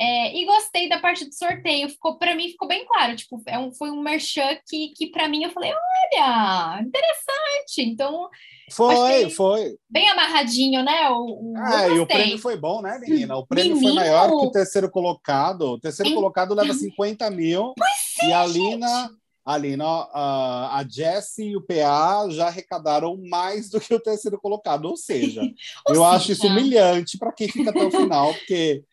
É, 0.00 0.36
e 0.36 0.44
gostei 0.44 0.88
da 0.88 1.00
parte 1.00 1.24
do 1.24 1.34
sorteio, 1.34 1.88
ficou 1.88 2.16
para 2.18 2.36
mim 2.36 2.48
ficou 2.48 2.68
bem 2.68 2.86
claro, 2.86 3.16
tipo, 3.16 3.42
é 3.46 3.58
um, 3.58 3.72
foi 3.72 3.90
um 3.90 4.00
merchan 4.00 4.56
que, 4.68 4.92
que 4.94 5.08
para 5.08 5.28
mim 5.28 5.42
eu 5.42 5.50
falei, 5.50 5.72
olha, 5.72 6.80
interessante. 6.80 7.80
Então, 7.80 8.28
foi, 8.70 9.30
foi. 9.30 9.76
Bem 9.90 10.08
amarradinho, 10.10 10.84
né? 10.84 11.08
O, 11.10 11.52
o 11.52 11.54
ah, 11.56 11.88
e 11.88 11.98
o 11.98 12.06
prêmio 12.06 12.38
foi 12.38 12.56
bom, 12.56 12.80
né, 12.80 12.98
menina? 12.98 13.36
O 13.36 13.46
prêmio 13.46 13.74
Menino. 13.74 13.94
foi 13.94 14.04
maior 14.04 14.28
que 14.28 14.46
o 14.46 14.50
terceiro 14.50 14.90
colocado. 14.90 15.62
O 15.62 15.80
terceiro 15.80 16.14
colocado 16.14 16.54
leva 16.54 16.72
50 16.72 17.30
mil. 17.30 17.72
Pois 17.76 18.22
é, 18.22 18.28
e 18.28 18.32
ali 18.32 18.76
na, 18.76 19.10
ali 19.44 19.76
na, 19.76 20.08
a, 20.12 20.78
a 20.78 20.86
Jessie 20.88 21.48
e 21.48 21.56
o 21.56 21.62
PA 21.62 22.28
já 22.28 22.48
arrecadaram 22.48 23.18
mais 23.28 23.70
do 23.70 23.80
que 23.80 23.94
o 23.94 24.00
terceiro 24.00 24.38
colocado. 24.38 24.84
Ou 24.84 24.96
seja, 24.96 25.40
Ou 25.88 25.94
eu 25.94 26.02
seja... 26.02 26.08
acho 26.10 26.32
isso 26.32 26.46
humilhante 26.46 27.18
para 27.18 27.32
quem 27.32 27.48
fica 27.48 27.70
até 27.70 27.82
o 27.82 27.90
final, 27.90 28.34
porque 28.34 28.84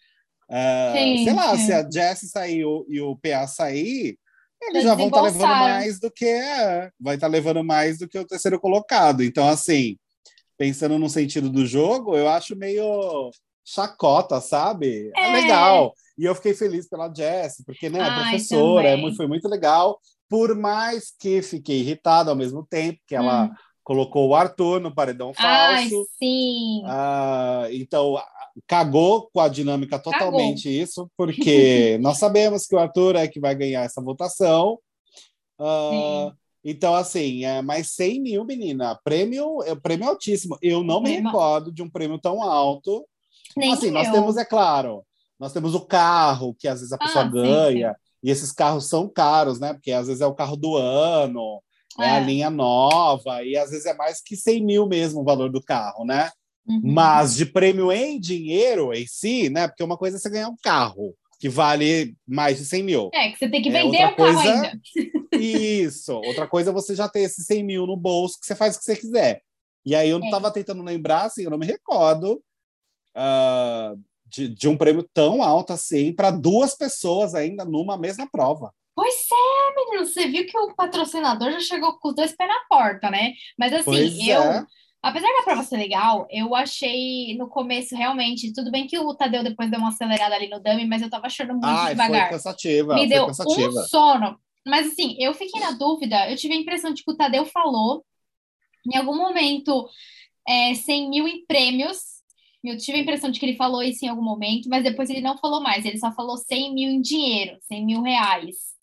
Uh, 0.49 1.23
sei 1.23 1.33
lá, 1.33 1.57
se 1.57 1.73
a 1.73 1.89
Jessie 1.89 2.29
sair 2.29 2.59
e 2.87 3.01
o 3.01 3.15
PA 3.15 3.47
sair, 3.47 4.17
eles 4.61 4.83
já 4.83 4.95
vão 4.95 5.07
estar 5.07 5.17
tá 5.17 5.23
levando 5.23 5.47
mais 5.47 5.99
do 5.99 6.11
que 6.11 6.25
é, 6.25 6.89
vai 6.99 7.15
estar 7.15 7.27
tá 7.27 7.31
levando 7.31 7.63
mais 7.63 7.99
do 7.99 8.07
que 8.07 8.17
o 8.17 8.25
terceiro 8.25 8.59
colocado. 8.59 9.23
Então, 9.23 9.47
assim, 9.47 9.97
pensando 10.57 10.97
no 10.97 11.09
sentido 11.09 11.49
do 11.49 11.65
jogo, 11.65 12.15
eu 12.15 12.29
acho 12.29 12.55
meio 12.55 13.31
chacota, 13.65 14.39
sabe? 14.39 15.11
É, 15.15 15.29
é 15.29 15.33
legal. 15.33 15.93
E 16.17 16.25
eu 16.25 16.35
fiquei 16.35 16.53
feliz 16.53 16.87
pela 16.87 17.13
Jessie, 17.13 17.65
porque 17.65 17.89
né, 17.89 17.99
a 17.99 18.21
professora 18.21 18.89
é 18.89 18.95
muito, 18.95 19.17
foi 19.17 19.27
muito 19.27 19.47
legal, 19.47 19.99
por 20.29 20.55
mais 20.55 21.13
que 21.19 21.41
fiquei 21.41 21.79
irritado 21.79 22.29
ao 22.29 22.35
mesmo 22.35 22.65
tempo, 22.65 22.99
que 23.05 23.15
ela 23.15 23.45
hum. 23.45 23.53
Colocou 23.85 24.27
o 24.27 24.35
Arthur 24.35 24.81
no 24.81 24.93
paredão 24.93 25.31
falso. 25.31 25.47
Ai, 25.47 25.89
sim. 26.17 26.81
Uh, 26.83 27.71
então, 27.71 28.19
cagou 28.67 29.29
com 29.31 29.39
a 29.39 29.47
dinâmica 29.47 29.99
totalmente 29.99 30.63
cagou. 30.63 30.81
isso, 30.81 31.11
porque 31.15 31.97
nós 32.01 32.17
sabemos 32.17 32.65
que 32.65 32.75
o 32.75 32.79
Arthur 32.79 33.15
é 33.15 33.27
que 33.27 33.39
vai 33.39 33.53
ganhar 33.53 33.83
essa 33.83 34.01
votação. 34.01 34.79
Uh, 35.59 36.33
então, 36.63 36.95
assim, 36.95 37.45
é 37.45 37.61
mais 37.61 37.91
100 37.91 38.21
mil, 38.21 38.43
menina. 38.43 38.99
Prêmio, 39.03 39.61
é 39.61 39.75
prêmio 39.75 40.09
altíssimo. 40.09 40.57
Eu 40.63 40.83
não 40.83 40.99
me 40.99 41.11
recordo 41.19 41.71
de 41.71 41.83
um 41.83 41.89
prêmio 41.89 42.17
tão 42.17 42.41
alto. 42.41 43.07
Nem 43.55 43.71
assim, 43.71 43.91
nós 43.91 44.09
temos, 44.09 44.35
é 44.35 44.43
claro, 44.43 45.05
nós 45.39 45.53
temos 45.53 45.75
o 45.75 45.85
carro, 45.85 46.55
que 46.57 46.67
às 46.67 46.79
vezes 46.79 46.91
a 46.91 46.97
pessoa 46.97 47.23
ah, 47.23 47.29
ganha, 47.29 47.89
sim, 47.89 47.95
sim. 47.95 48.17
e 48.23 48.31
esses 48.31 48.51
carros 48.51 48.89
são 48.89 49.07
caros, 49.07 49.59
né? 49.59 49.73
Porque 49.73 49.91
às 49.91 50.07
vezes 50.07 50.21
é 50.21 50.25
o 50.25 50.33
carro 50.33 50.57
do 50.57 50.75
ano, 50.75 51.61
é. 51.99 52.05
é 52.05 52.09
a 52.11 52.19
linha 52.19 52.49
nova, 52.49 53.43
e 53.43 53.57
às 53.57 53.69
vezes 53.69 53.85
é 53.85 53.93
mais 53.93 54.21
que 54.21 54.35
100 54.35 54.63
mil 54.63 54.87
mesmo 54.87 55.21
o 55.21 55.23
valor 55.23 55.51
do 55.51 55.61
carro, 55.61 56.05
né? 56.05 56.29
Uhum. 56.67 56.81
Mas 56.83 57.35
de 57.35 57.45
prêmio 57.45 57.91
em 57.91 58.19
dinheiro 58.19 58.93
em 58.93 59.05
si, 59.05 59.49
né? 59.49 59.67
Porque 59.67 59.83
uma 59.83 59.97
coisa 59.97 60.17
é 60.17 60.19
você 60.19 60.29
ganhar 60.29 60.49
um 60.49 60.57
carro 60.61 61.15
que 61.39 61.49
vale 61.49 62.15
mais 62.27 62.57
de 62.57 62.65
100 62.65 62.83
mil. 62.83 63.09
É, 63.13 63.29
que 63.29 63.37
você 63.37 63.49
tem 63.49 63.61
que 63.61 63.69
é, 63.69 63.71
vender 63.71 63.97
é, 63.97 64.07
o 64.07 64.15
carro 64.15 64.39
ainda. 64.39 64.79
Isso. 65.39 66.13
Outra 66.13 66.47
coisa 66.47 66.71
é 66.71 66.73
você 66.73 66.95
já 66.95 67.07
ter 67.07 67.21
esses 67.21 67.45
100 67.45 67.63
mil 67.63 67.85
no 67.85 67.95
bolso 67.95 68.39
que 68.39 68.45
você 68.45 68.55
faz 68.55 68.75
o 68.75 68.79
que 68.79 68.85
você 68.85 68.95
quiser. 68.95 69.41
E 69.85 69.93
aí 69.93 70.09
eu 70.09 70.19
estava 70.19 70.47
é. 70.47 70.51
tentando 70.51 70.81
lembrar, 70.81 71.25
assim, 71.25 71.43
eu 71.43 71.51
não 71.51 71.59
me 71.59 71.65
recordo 71.65 72.41
uh, 73.15 73.99
de, 74.25 74.47
de 74.47 74.67
um 74.67 74.75
prêmio 74.75 75.07
tão 75.13 75.43
alto 75.43 75.73
assim 75.73 76.11
para 76.11 76.31
duas 76.31 76.75
pessoas 76.75 77.35
ainda 77.35 77.63
numa 77.63 77.97
mesma 77.97 78.27
prova. 78.27 78.73
Pois 78.95 79.15
é, 79.29 79.75
menino, 79.75 80.05
você 80.05 80.27
viu 80.27 80.45
que 80.45 80.57
o 80.57 80.73
patrocinador 80.73 81.51
já 81.51 81.59
chegou 81.59 81.99
com 81.99 82.09
os 82.09 82.15
dois 82.15 82.35
pés 82.35 82.49
na 82.49 82.61
porta, 82.69 83.09
né? 83.09 83.33
Mas 83.59 83.73
assim, 83.73 83.83
pois 83.83 84.17
eu, 84.19 84.41
é. 84.41 84.65
Apesar 85.05 85.27
da 85.27 85.43
prova 85.43 85.61
ser 85.61 85.77
legal, 85.77 86.25
eu 86.31 86.55
achei 86.55 87.37
no 87.37 87.47
começo 87.47 87.95
realmente. 87.95 88.51
Tudo 88.51 88.71
bem 88.71 88.87
que 88.87 88.97
o 88.97 89.13
Tadeu 89.13 89.43
depois 89.43 89.69
deu 89.69 89.79
uma 89.79 89.89
acelerada 89.89 90.33
ali 90.33 90.49
no 90.49 90.59
dummy, 90.59 90.87
mas 90.87 90.99
eu 91.03 91.11
tava 91.11 91.27
achando 91.27 91.51
muito 91.51 91.67
Ai, 91.67 91.91
devagar. 91.91 92.21
Foi 92.21 92.37
cansativa. 92.37 92.95
Me 92.95 93.01
foi 93.01 93.09
deu 93.09 93.27
cansativa. 93.27 93.69
um 93.69 93.83
sono. 93.83 94.39
Mas 94.65 94.87
assim, 94.87 95.15
eu 95.19 95.31
fiquei 95.35 95.61
na 95.61 95.73
dúvida. 95.73 96.27
Eu 96.27 96.35
tive 96.35 96.55
a 96.55 96.57
impressão 96.57 96.91
de 96.91 97.03
que 97.03 97.11
o 97.11 97.15
Tadeu 97.15 97.45
falou 97.45 98.03
em 98.91 98.97
algum 98.97 99.15
momento 99.15 99.87
é, 100.47 100.73
100 100.73 101.07
mil 101.07 101.27
em 101.27 101.45
prêmios. 101.45 101.99
Eu 102.63 102.75
tive 102.75 102.97
a 102.97 103.01
impressão 103.01 103.29
de 103.29 103.39
que 103.39 103.45
ele 103.45 103.57
falou 103.57 103.83
isso 103.83 104.03
em 104.03 104.07
algum 104.07 104.23
momento, 104.23 104.67
mas 104.69 104.83
depois 104.83 105.07
ele 105.11 105.21
não 105.21 105.37
falou 105.37 105.61
mais. 105.61 105.85
Ele 105.85 105.99
só 105.99 106.11
falou 106.13 106.35
100 106.35 106.73
mil 106.73 106.89
em 106.89 106.99
dinheiro, 106.99 107.59
100 107.67 107.85
mil 107.85 108.01
reais. 108.01 108.74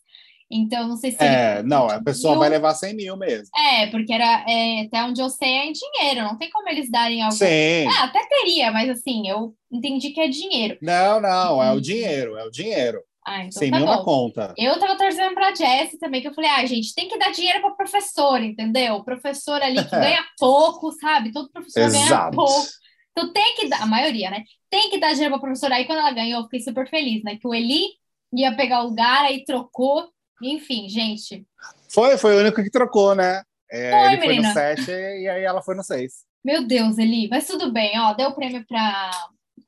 Então, 0.51 0.87
não 0.87 0.95
sei 0.95 1.11
se. 1.11 1.23
É, 1.23 1.63
não, 1.63 1.87
a 1.87 2.01
pessoa 2.01 2.33
mil... 2.33 2.39
vai 2.39 2.49
levar 2.49 2.73
100 2.73 2.95
mil 2.95 3.17
mesmo. 3.17 3.47
É, 3.55 3.87
porque 3.87 4.13
era 4.13 4.45
é, 4.47 4.81
até 4.81 5.03
onde 5.03 5.21
eu 5.21 5.29
sei 5.29 5.49
é 5.49 5.65
em 5.65 5.73
dinheiro, 5.73 6.23
não 6.23 6.37
tem 6.37 6.49
como 6.49 6.69
eles 6.69 6.89
darem 6.91 7.21
algo. 7.21 7.35
Sim. 7.35 7.87
Ah, 7.87 8.05
até 8.05 8.19
teria, 8.27 8.71
mas 8.71 8.89
assim, 8.89 9.27
eu 9.27 9.55
entendi 9.71 10.11
que 10.11 10.21
é 10.21 10.27
dinheiro. 10.27 10.77
Não, 10.81 11.19
não, 11.19 11.63
é 11.63 11.71
o 11.71 11.81
dinheiro, 11.81 12.37
é 12.37 12.45
o 12.45 12.51
dinheiro. 12.51 13.01
Ah, 13.25 13.45
então 13.45 13.59
100 13.59 13.71
tá 13.71 13.77
mil 13.77 13.85
bom. 13.85 13.95
na 13.95 14.03
conta. 14.03 14.53
Eu 14.57 14.77
tava 14.79 14.97
torcendo 14.97 15.33
pra 15.33 15.55
Jessie 15.55 15.97
também, 15.97 16.21
que 16.21 16.27
eu 16.27 16.33
falei, 16.33 16.49
ah, 16.49 16.65
gente, 16.65 16.93
tem 16.93 17.07
que 17.07 17.17
dar 17.17 17.31
dinheiro 17.31 17.61
pra 17.61 17.71
professor, 17.71 18.41
entendeu? 18.41 18.95
O 18.95 19.03
professor 19.03 19.61
ali 19.61 19.83
que 19.83 19.91
ganha 19.95 20.23
pouco, 20.37 20.91
sabe? 20.91 21.31
Todo 21.31 21.49
professor 21.49 21.83
Exato. 21.83 22.09
ganha 22.09 22.31
pouco. 22.31 22.67
Então 23.11 23.31
tem 23.31 23.55
que 23.55 23.67
dar, 23.69 23.81
a 23.81 23.85
maioria, 23.85 24.29
né? 24.29 24.43
Tem 24.69 24.89
que 24.89 24.97
dar 24.97 25.13
dinheiro 25.13 25.31
pra 25.31 25.39
professora. 25.39 25.75
Aí 25.75 25.85
quando 25.85 25.99
ela 25.99 26.11
ganhou, 26.11 26.41
eu 26.41 26.43
fiquei 26.45 26.59
super 26.59 26.89
feliz, 26.89 27.23
né? 27.23 27.37
Que 27.37 27.47
o 27.47 27.53
Eli 27.53 27.85
ia 28.33 28.55
pegar 28.55 28.81
o 28.81 28.87
lugar, 28.87 29.23
aí 29.23 29.43
trocou. 29.45 30.09
Enfim, 30.43 30.87
gente. 30.89 31.45
Foi, 31.89 32.17
foi 32.17 32.35
o 32.35 32.39
único 32.39 32.63
que 32.63 32.69
trocou, 32.69 33.15
né? 33.15 33.43
É, 33.71 33.91
foi, 33.91 34.13
ele 34.13 34.27
menina. 34.27 34.53
foi 34.53 34.75
no 34.75 34.77
7 34.77 34.91
e 34.91 35.27
aí 35.27 35.43
ela 35.43 35.61
foi 35.61 35.75
no 35.75 35.83
6. 35.83 36.25
Meu 36.43 36.67
Deus, 36.67 36.97
Eli, 36.97 37.27
mas 37.29 37.47
tudo 37.47 37.71
bem, 37.71 37.97
ó, 37.99 38.13
deu 38.13 38.29
o 38.29 38.35
prêmio 38.35 38.65
para 38.67 39.11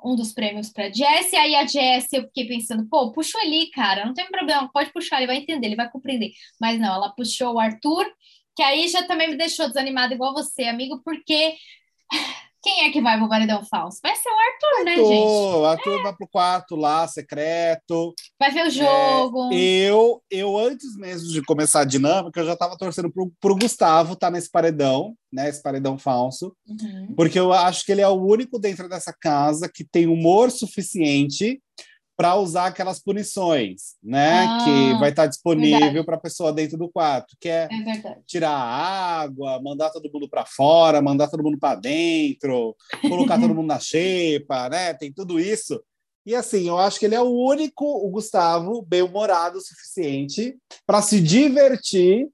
um 0.03 0.15
dos 0.15 0.33
prêmios 0.33 0.69
para 0.69 0.91
Jess, 0.91 1.31
e 1.31 1.35
aí 1.35 1.55
a 1.55 1.65
Jess, 1.65 2.11
eu 2.11 2.23
fiquei 2.23 2.45
pensando, 2.45 2.87
pô, 2.87 3.11
puxa 3.11 3.37
o 3.37 3.41
Eli, 3.41 3.71
cara, 3.71 4.05
não 4.05 4.13
tem 4.13 4.27
problema, 4.27 4.69
pode 4.71 4.91
puxar, 4.91 5.17
ele 5.17 5.27
vai 5.27 5.37
entender, 5.37 5.67
ele 5.67 5.75
vai 5.75 5.89
compreender. 5.89 6.31
Mas 6.59 6.79
não, 6.79 6.93
ela 6.93 7.09
puxou 7.15 7.53
o 7.53 7.59
Arthur, 7.59 8.05
que 8.55 8.61
aí 8.61 8.87
já 8.87 9.07
também 9.07 9.29
me 9.29 9.37
deixou 9.37 9.67
desanimada 9.67 10.13
igual 10.13 10.33
você, 10.33 10.63
amigo, 10.65 11.01
porque 11.03 11.55
quem 12.65 12.83
é 12.83 12.91
que 12.91 12.99
vai 12.99 13.15
pro 13.15 13.29
paredão 13.29 13.63
falso? 13.63 13.99
Vai 14.01 14.15
ser 14.15 14.27
o 14.27 14.33
Arthur, 14.33 14.79
Arthur 14.79 14.85
né, 14.85 14.95
gente? 14.95 15.27
O 15.27 15.65
Arthur 15.65 15.99
é. 15.99 16.01
vai 16.01 16.15
pro 16.15 16.27
quarto 16.27 16.75
lá, 16.75 17.07
secreto. 17.07 18.11
Vai 18.39 18.49
ver 18.49 18.65
o 18.65 18.71
jogo. 18.71 19.53
É, 19.53 19.55
eu, 19.55 20.19
eu, 20.31 20.57
antes 20.57 20.97
mesmo 20.97 21.31
de 21.31 21.43
começar 21.43 21.81
a 21.81 21.85
dinâmica, 21.85 22.39
eu 22.39 22.45
já 22.47 22.53
estava 22.53 22.75
torcendo 22.75 23.11
pro, 23.11 23.31
pro 23.39 23.55
Gustavo 23.55 24.13
estar 24.13 24.27
tá 24.27 24.31
nesse 24.31 24.49
paredão, 24.49 25.13
né? 25.31 25.47
Esse 25.47 25.61
paredão 25.61 25.95
falso. 25.95 26.55
Uhum. 26.67 27.13
Porque 27.15 27.39
eu 27.39 27.53
acho 27.53 27.85
que 27.85 27.91
ele 27.91 28.01
é 28.01 28.07
o 28.07 28.19
único 28.19 28.57
dentro 28.57 28.89
dessa 28.89 29.13
casa 29.13 29.69
que 29.71 29.83
tem 29.83 30.07
humor 30.07 30.49
suficiente 30.49 31.61
para 32.17 32.35
usar 32.35 32.67
aquelas 32.67 32.99
punições, 32.99 33.95
né? 34.01 34.45
Ah, 34.45 34.63
que 34.63 34.99
vai 34.99 35.09
estar 35.09 35.23
tá 35.23 35.27
disponível 35.27 36.05
para 36.05 36.15
a 36.15 36.19
pessoa 36.19 36.53
dentro 36.53 36.77
do 36.77 36.89
quarto, 36.89 37.35
que 37.39 37.49
é, 37.49 37.67
é 37.71 38.19
tirar 38.25 38.51
a 38.51 39.21
água, 39.21 39.61
mandar 39.61 39.89
todo 39.89 40.09
mundo 40.11 40.29
para 40.29 40.45
fora, 40.45 41.01
mandar 41.01 41.27
todo 41.27 41.43
mundo 41.43 41.57
para 41.59 41.75
dentro, 41.75 42.75
colocar 43.01 43.39
todo 43.39 43.53
mundo 43.53 43.67
na 43.67 43.79
xepa, 43.79 44.69
né? 44.69 44.93
Tem 44.93 45.11
tudo 45.11 45.39
isso. 45.39 45.83
E 46.25 46.33
assim, 46.33 46.67
eu 46.67 46.79
acho 46.79 46.99
que 46.99 47.05
ele 47.05 47.15
é 47.15 47.21
o 47.21 47.29
único, 47.29 47.85
o 47.85 48.09
Gustavo, 48.09 48.81
bem-humorado 48.81 49.57
o 49.57 49.61
suficiente 49.61 50.57
para 50.85 51.01
se 51.01 51.21
divertir 51.21 52.29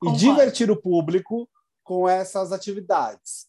Concordo. 0.00 0.24
e 0.24 0.28
divertir 0.28 0.70
o 0.70 0.80
público 0.80 1.48
com 1.84 2.08
essas 2.08 2.52
atividades. 2.52 3.46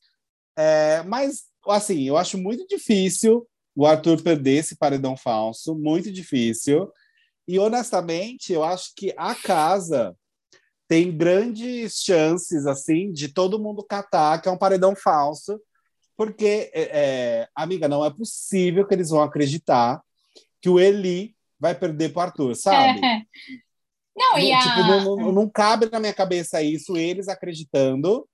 É, 0.56 1.02
mas, 1.04 1.46
assim, 1.68 2.04
eu 2.04 2.18
acho 2.18 2.38
muito 2.38 2.68
difícil 2.68 3.48
o 3.78 3.86
Arthur 3.86 4.24
perder 4.24 4.58
esse 4.58 4.76
paredão 4.76 5.16
falso, 5.16 5.76
muito 5.76 6.12
difícil. 6.12 6.92
E 7.48 7.60
honestamente, 7.60 8.52
eu 8.52 8.64
acho 8.64 8.92
que 8.96 9.14
a 9.16 9.36
casa 9.36 10.18
tem 10.88 11.16
grandes 11.16 12.02
chances 12.02 12.66
assim 12.66 13.12
de 13.12 13.28
todo 13.28 13.62
mundo 13.62 13.84
catar 13.84 14.42
que 14.42 14.50
é 14.50 14.52
um 14.52 14.58
paredão 14.58 14.96
falso, 14.96 15.62
porque 16.16 16.72
é, 16.74 16.82
é 16.92 17.48
amiga, 17.56 17.88
não 17.88 18.04
é 18.04 18.10
possível 18.10 18.84
que 18.88 18.96
eles 18.96 19.12
vão 19.12 19.22
acreditar 19.22 20.02
que 20.60 20.70
o 20.70 20.80
Eli 20.80 21.36
vai 21.60 21.76
perder 21.76 22.12
para 22.12 22.20
o 22.20 22.24
Arthur, 22.24 22.56
sabe? 22.56 23.00
É. 23.06 23.22
Não, 24.16 24.40
e 24.40 24.52
a... 24.52 24.60
tipo, 24.60 24.80
não, 24.80 25.16
não, 25.18 25.32
não 25.32 25.48
cabe 25.48 25.88
na 25.92 26.00
minha 26.00 26.14
cabeça 26.16 26.64
isso, 26.64 26.98
eles 26.98 27.28
acreditando. 27.28 28.28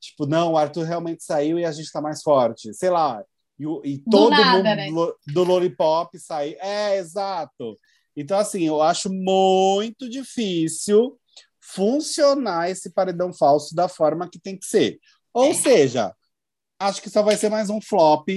Tipo, 0.00 0.26
não, 0.26 0.52
o 0.52 0.56
Arthur 0.56 0.84
realmente 0.84 1.22
saiu 1.22 1.58
e 1.58 1.64
a 1.66 1.72
gente 1.72 1.84
está 1.84 2.00
mais 2.00 2.22
forte. 2.22 2.72
Sei 2.72 2.88
lá, 2.88 3.22
e, 3.58 3.64
e 3.84 3.98
todo 3.98 4.30
nada, 4.30 4.52
mundo 4.52 4.64
né? 4.64 4.90
do 5.26 5.44
Lollipop 5.44 6.18
sair. 6.18 6.56
É, 6.60 6.98
exato. 6.98 7.76
Então, 8.16 8.38
assim, 8.38 8.62
eu 8.66 8.80
acho 8.80 9.12
muito 9.12 10.08
difícil 10.08 11.18
funcionar 11.60 12.70
esse 12.70 12.90
paredão 12.90 13.32
falso 13.32 13.74
da 13.74 13.88
forma 13.88 14.28
que 14.28 14.38
tem 14.38 14.56
que 14.56 14.64
ser. 14.64 14.98
Ou 15.34 15.52
seja, 15.52 16.14
acho 16.78 17.02
que 17.02 17.10
só 17.10 17.22
vai 17.22 17.36
ser 17.36 17.50
mais 17.50 17.68
um 17.68 17.80
flop 17.80 18.28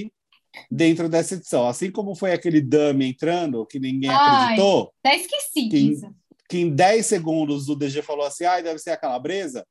dentro 0.70 1.08
dessa 1.08 1.36
edição. 1.36 1.68
Assim 1.68 1.92
como 1.92 2.16
foi 2.16 2.34
aquele 2.34 2.60
dummy 2.60 3.06
entrando, 3.08 3.66
que 3.66 3.80
ninguém 3.80 4.10
Ai, 4.10 4.44
acreditou. 4.44 4.92
Até 5.04 5.16
esqueci 5.16 5.70
que 5.70 5.78
em, 5.78 6.02
que 6.50 6.58
em 6.58 6.70
10 6.76 7.06
segundos 7.06 7.70
o 7.70 7.76
DG 7.76 8.02
falou 8.02 8.26
assim: 8.26 8.46
ai, 8.46 8.64
deve 8.64 8.80
ser 8.80 8.92
a 8.92 8.98
calabresa. 8.98 9.66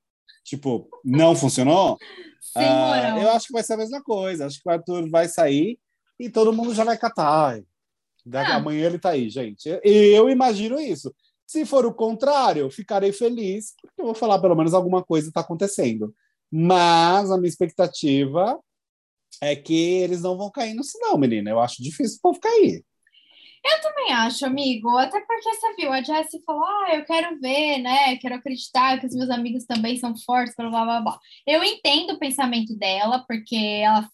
Tipo, 0.49 0.89
não 1.05 1.37
funcionou. 1.37 1.99
Sim, 2.41 2.61
uh, 2.61 3.23
eu 3.23 3.31
acho 3.33 3.49
que 3.49 3.53
vai 3.53 3.63
ser 3.63 3.75
a 3.75 3.79
mesma 3.79 4.03
coisa. 4.03 4.47
Acho 4.47 4.61
que 4.61 4.69
o 4.69 4.73
Arthur 4.73 5.09
vai 5.11 5.29
sair 5.29 5.79
e 6.19 6.31
todo 6.31 6.53
mundo 6.53 6.75
já 6.75 6.85
vai 6.85 6.97
catar. 6.97 7.61
Daqui 8.25 8.53
ah. 8.53 8.57
amanhã 8.57 8.87
ele 8.87 8.99
tá 8.99 9.11
aí, 9.11 9.29
gente. 9.29 9.69
E 9.85 10.17
eu 10.17 10.31
imagino 10.31 10.81
isso. 10.81 11.15
Se 11.47 11.67
for 11.67 11.85
o 11.85 11.93
contrário, 11.93 12.71
ficarei 12.71 13.13
feliz, 13.13 13.75
porque 13.81 14.01
eu 14.01 14.07
vou 14.07 14.15
falar 14.15 14.39
pelo 14.39 14.55
menos 14.55 14.73
alguma 14.73 15.03
coisa 15.03 15.29
está 15.29 15.41
acontecendo. 15.41 16.15
Mas 16.51 17.31
a 17.31 17.37
minha 17.37 17.49
expectativa 17.49 18.59
é 19.43 19.55
que 19.55 19.75
eles 19.75 20.23
não 20.23 20.37
vão 20.37 20.51
cair 20.51 20.75
nisso, 20.75 20.99
não, 20.99 21.19
menina. 21.19 21.51
Eu 21.51 21.61
acho 21.61 21.83
difícil 21.83 22.17
o 22.19 22.23
povo 22.23 22.41
cair. 22.41 22.83
Eu 23.65 23.81
também 23.83 24.13
acho, 24.13 24.47
amigo. 24.47 24.89
Até 24.99 25.21
porque 25.21 25.55
você 25.55 25.75
viu, 25.75 25.93
a 25.93 26.03
Jessie 26.03 26.43
falou: 26.45 26.65
ah, 26.65 26.95
eu 26.95 27.05
quero 27.05 27.39
ver, 27.41 27.79
né? 27.79 28.17
Quero 28.19 28.37
acreditar 28.37 28.99
que 28.99 29.07
os 29.07 29.15
meus 29.15 29.31
amigos 29.31 29.65
também 29.65 29.97
são 29.97 30.17
fortes, 30.17 30.55
blá 30.57 30.69
blá 30.71 30.85
blá 30.85 31.01
blá. 31.01 31.21
Eu 31.47 31.63
entendo 31.65 32.15
o 32.15 32.19
pensamento 32.19 32.77
dela, 32.77 33.25
porque 33.27 33.57
ela 33.57 34.09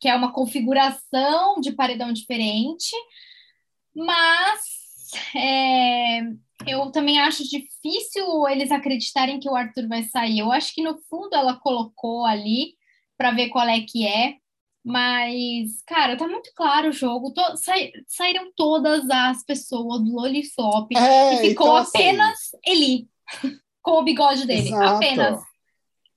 quer 0.00 0.14
uma 0.16 0.32
configuração 0.32 1.60
de 1.60 1.72
paredão 1.72 2.12
diferente, 2.12 2.94
mas 3.94 4.60
é, 5.34 6.20
eu 6.66 6.90
também 6.90 7.18
acho 7.20 7.42
difícil 7.48 8.48
eles 8.48 8.70
acreditarem 8.70 9.40
que 9.40 9.48
o 9.48 9.54
Arthur 9.54 9.88
vai 9.88 10.02
sair. 10.04 10.38
Eu 10.40 10.52
acho 10.52 10.74
que 10.74 10.82
no 10.82 10.98
fundo 11.08 11.34
ela 11.34 11.58
colocou 11.60 12.24
ali 12.24 12.74
para 13.16 13.30
ver 13.30 13.48
qual 13.48 13.66
é 13.68 13.80
que 13.80 14.06
é. 14.06 14.36
Mas, 14.84 15.82
cara, 15.86 16.16
tá 16.16 16.28
muito 16.28 16.50
claro 16.54 16.90
o 16.90 16.92
jogo. 16.92 17.32
To 17.32 17.42
saíram 18.06 18.52
todas 18.54 19.08
as 19.08 19.42
pessoas 19.42 20.02
do 20.02 20.14
Lolisop 20.14 20.94
é, 20.94 21.34
e 21.34 21.48
ficou 21.48 21.68
então, 21.68 21.76
assim, 21.76 21.98
apenas 21.98 22.30
assim... 22.30 22.58
Eli 22.66 23.08
com 23.82 24.00
o 24.00 24.04
bigode 24.04 24.46
dele. 24.46 24.68
Exato. 24.68 24.96
Apenas. 24.96 25.40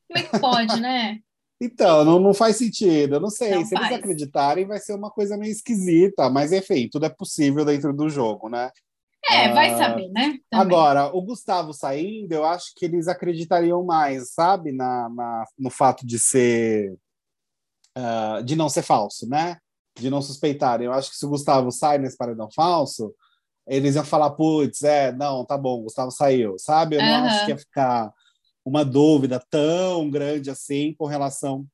Como 0.07 0.19
é 0.19 0.23
que 0.23 0.39
pode, 0.39 0.79
né? 0.81 1.19
Então, 1.59 2.05
não, 2.05 2.19
não 2.19 2.35
faz 2.35 2.57
sentido. 2.57 3.15
Eu 3.15 3.19
não 3.19 3.31
sei. 3.31 3.55
Não 3.55 3.65
Se 3.65 3.75
faz. 3.75 3.87
eles 3.87 3.97
acreditarem, 3.97 4.67
vai 4.67 4.77
ser 4.77 4.93
uma 4.93 5.09
coisa 5.09 5.35
meio 5.35 5.51
esquisita, 5.51 6.29
mas 6.29 6.51
enfim, 6.51 6.87
tudo 6.87 7.07
é 7.07 7.09
possível 7.09 7.65
dentro 7.65 7.91
do 7.91 8.07
jogo, 8.07 8.47
né? 8.47 8.69
É, 9.29 9.51
vai 9.51 9.73
ah, 9.73 9.77
saber, 9.77 10.07
né? 10.09 10.37
Também. 10.49 10.77
Agora, 10.77 11.07
o 11.15 11.21
Gustavo 11.21 11.73
saindo, 11.73 12.31
eu 12.31 12.45
acho 12.45 12.73
que 12.75 12.85
eles 12.85 13.07
acreditariam 13.07 13.83
mais, 13.83 14.33
sabe, 14.33 14.71
na, 14.71 15.09
na 15.09 15.45
no 15.57 15.69
fato 15.69 16.05
de 16.05 16.19
ser. 16.19 16.95
Uh, 17.97 18.43
de 18.43 18.55
não 18.55 18.69
ser 18.69 18.83
falso, 18.83 19.27
né? 19.27 19.57
De 19.97 20.09
não 20.09 20.21
suspeitarem. 20.21 20.85
Eu 20.85 20.93
acho 20.93 21.09
que 21.09 21.17
se 21.17 21.25
o 21.25 21.29
Gustavo 21.29 21.71
sai 21.71 21.97
nesse 21.97 22.15
paredão 22.15 22.47
falso, 22.53 23.11
eles 23.65 23.95
iam 23.95 24.05
falar, 24.05 24.29
putz, 24.31 24.83
é, 24.83 25.11
não, 25.11 25.43
tá 25.43 25.57
bom, 25.57 25.79
o 25.79 25.83
Gustavo 25.83 26.11
saiu, 26.11 26.57
sabe? 26.57 26.95
Eu 26.95 27.01
não 27.01 27.25
acho 27.25 27.45
que 27.45 27.51
ia 27.51 27.57
ficar 27.57 28.13
uma 28.63 28.85
dúvida 28.85 29.43
tão 29.49 30.09
grande 30.09 30.49
assim 30.49 30.93
com 30.93 31.05
relação 31.05 31.65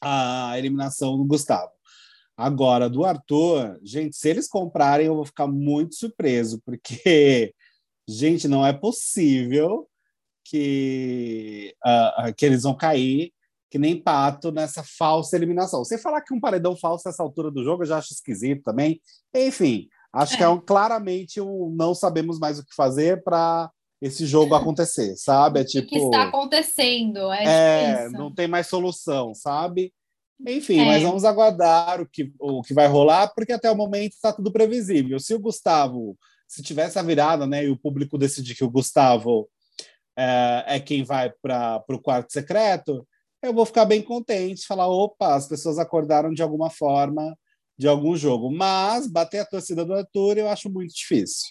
à 0.00 0.58
eliminação 0.58 1.16
do 1.16 1.24
Gustavo. 1.24 1.70
Agora, 2.36 2.88
do 2.88 3.04
Arthur, 3.04 3.78
gente, 3.82 4.16
se 4.16 4.28
eles 4.28 4.48
comprarem, 4.48 5.06
eu 5.06 5.14
vou 5.14 5.24
ficar 5.26 5.46
muito 5.46 5.94
surpreso, 5.94 6.60
porque, 6.64 7.54
gente, 8.08 8.48
não 8.48 8.66
é 8.66 8.72
possível 8.72 9.88
que, 10.44 11.74
uh, 11.84 12.34
que 12.36 12.46
eles 12.46 12.62
vão 12.62 12.74
cair 12.74 13.32
que 13.72 13.78
nem 13.78 13.98
pato 13.98 14.52
nessa 14.52 14.84
falsa 14.84 15.34
eliminação. 15.34 15.82
Você 15.82 15.96
falar 15.96 16.20
que 16.20 16.34
um 16.34 16.38
paredão 16.38 16.76
falso 16.76 17.04
nessa 17.08 17.22
altura 17.22 17.50
do 17.50 17.64
jogo, 17.64 17.82
eu 17.82 17.86
já 17.86 17.96
acho 17.96 18.12
esquisito 18.12 18.62
também. 18.62 19.00
Enfim, 19.34 19.88
acho 20.12 20.34
é. 20.34 20.36
que 20.36 20.42
é 20.42 20.48
um, 20.48 20.60
claramente 20.60 21.40
um 21.40 21.74
não 21.74 21.94
sabemos 21.94 22.38
mais 22.38 22.58
o 22.58 22.66
que 22.66 22.74
fazer 22.74 23.24
para 23.24 23.70
esse 23.98 24.26
jogo 24.26 24.54
acontecer, 24.54 25.16
sabe? 25.16 25.60
É 25.60 25.64
tipo. 25.64 25.86
O 25.86 25.88
que 25.88 25.96
está 25.96 26.24
acontecendo? 26.24 27.32
É, 27.32 28.04
é 28.04 28.08
não 28.10 28.30
tem 28.30 28.46
mais 28.46 28.66
solução, 28.66 29.34
sabe? 29.34 29.90
Enfim, 30.46 30.80
é. 30.80 30.84
mas 30.84 31.02
vamos 31.02 31.24
aguardar 31.24 31.98
o 32.02 32.06
que, 32.06 32.30
o 32.38 32.60
que 32.60 32.74
vai 32.74 32.88
rolar, 32.88 33.32
porque 33.34 33.54
até 33.54 33.70
o 33.70 33.76
momento 33.76 34.12
está 34.12 34.34
tudo 34.34 34.52
previsível. 34.52 35.18
Se 35.18 35.32
o 35.32 35.40
Gustavo, 35.40 36.14
se 36.46 36.62
tivesse 36.62 36.98
a 36.98 37.02
virada, 37.02 37.46
né, 37.46 37.64
e 37.64 37.70
o 37.70 37.78
público 37.78 38.18
decidir 38.18 38.54
que 38.54 38.64
o 38.64 38.70
Gustavo 38.70 39.48
é, 40.14 40.64
é 40.66 40.78
quem 40.78 41.02
vai 41.02 41.32
para 41.40 41.82
o 41.88 41.98
quarto 41.98 42.34
secreto, 42.34 43.06
eu 43.42 43.52
vou 43.52 43.66
ficar 43.66 43.84
bem 43.84 44.02
contente, 44.02 44.66
falar, 44.66 44.88
opa, 44.88 45.34
as 45.34 45.48
pessoas 45.48 45.78
acordaram 45.78 46.32
de 46.32 46.42
alguma 46.42 46.70
forma 46.70 47.36
de 47.76 47.88
algum 47.88 48.16
jogo. 48.16 48.50
Mas 48.50 49.06
bater 49.06 49.40
a 49.40 49.46
torcida 49.46 49.84
do 49.84 49.94
Arthur 49.94 50.38
eu 50.38 50.48
acho 50.48 50.70
muito 50.70 50.94
difícil. 50.94 51.50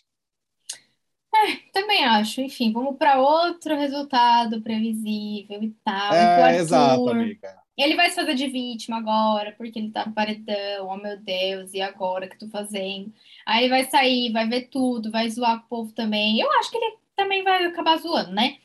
É, 1.33 1.55
também 1.73 2.03
acho. 2.05 2.41
Enfim, 2.41 2.71
vamos 2.71 2.97
para 2.97 3.19
outro 3.19 3.75
resultado 3.75 4.61
previsível 4.61 5.61
e 5.61 5.75
tal. 5.83 6.13
É, 6.13 6.57
exato, 6.57 7.09
amiga. 7.09 7.61
Ele 7.77 7.95
vai 7.95 8.09
se 8.09 8.15
fazer 8.15 8.35
de 8.35 8.47
vítima 8.47 8.97
agora, 8.97 9.53
porque 9.57 9.79
ele 9.79 9.91
tá 9.91 10.05
no 10.05 10.13
paredão, 10.13 10.87
oh 10.87 10.97
meu 10.97 11.17
Deus, 11.17 11.73
e 11.73 11.81
agora 11.81 12.27
que 12.27 12.37
tô 12.37 12.47
fazendo? 12.49 13.11
Aí 13.45 13.69
vai 13.69 13.85
sair, 13.85 14.31
vai 14.31 14.47
ver 14.47 14.67
tudo, 14.67 15.09
vai 15.09 15.29
zoar 15.29 15.59
com 15.59 15.65
o 15.65 15.69
povo 15.69 15.91
também. 15.93 16.39
Eu 16.39 16.51
acho 16.59 16.69
que 16.69 16.77
ele 16.77 16.97
também 17.15 17.43
vai 17.43 17.65
acabar 17.65 17.97
zoando, 17.97 18.31
né? 18.33 18.57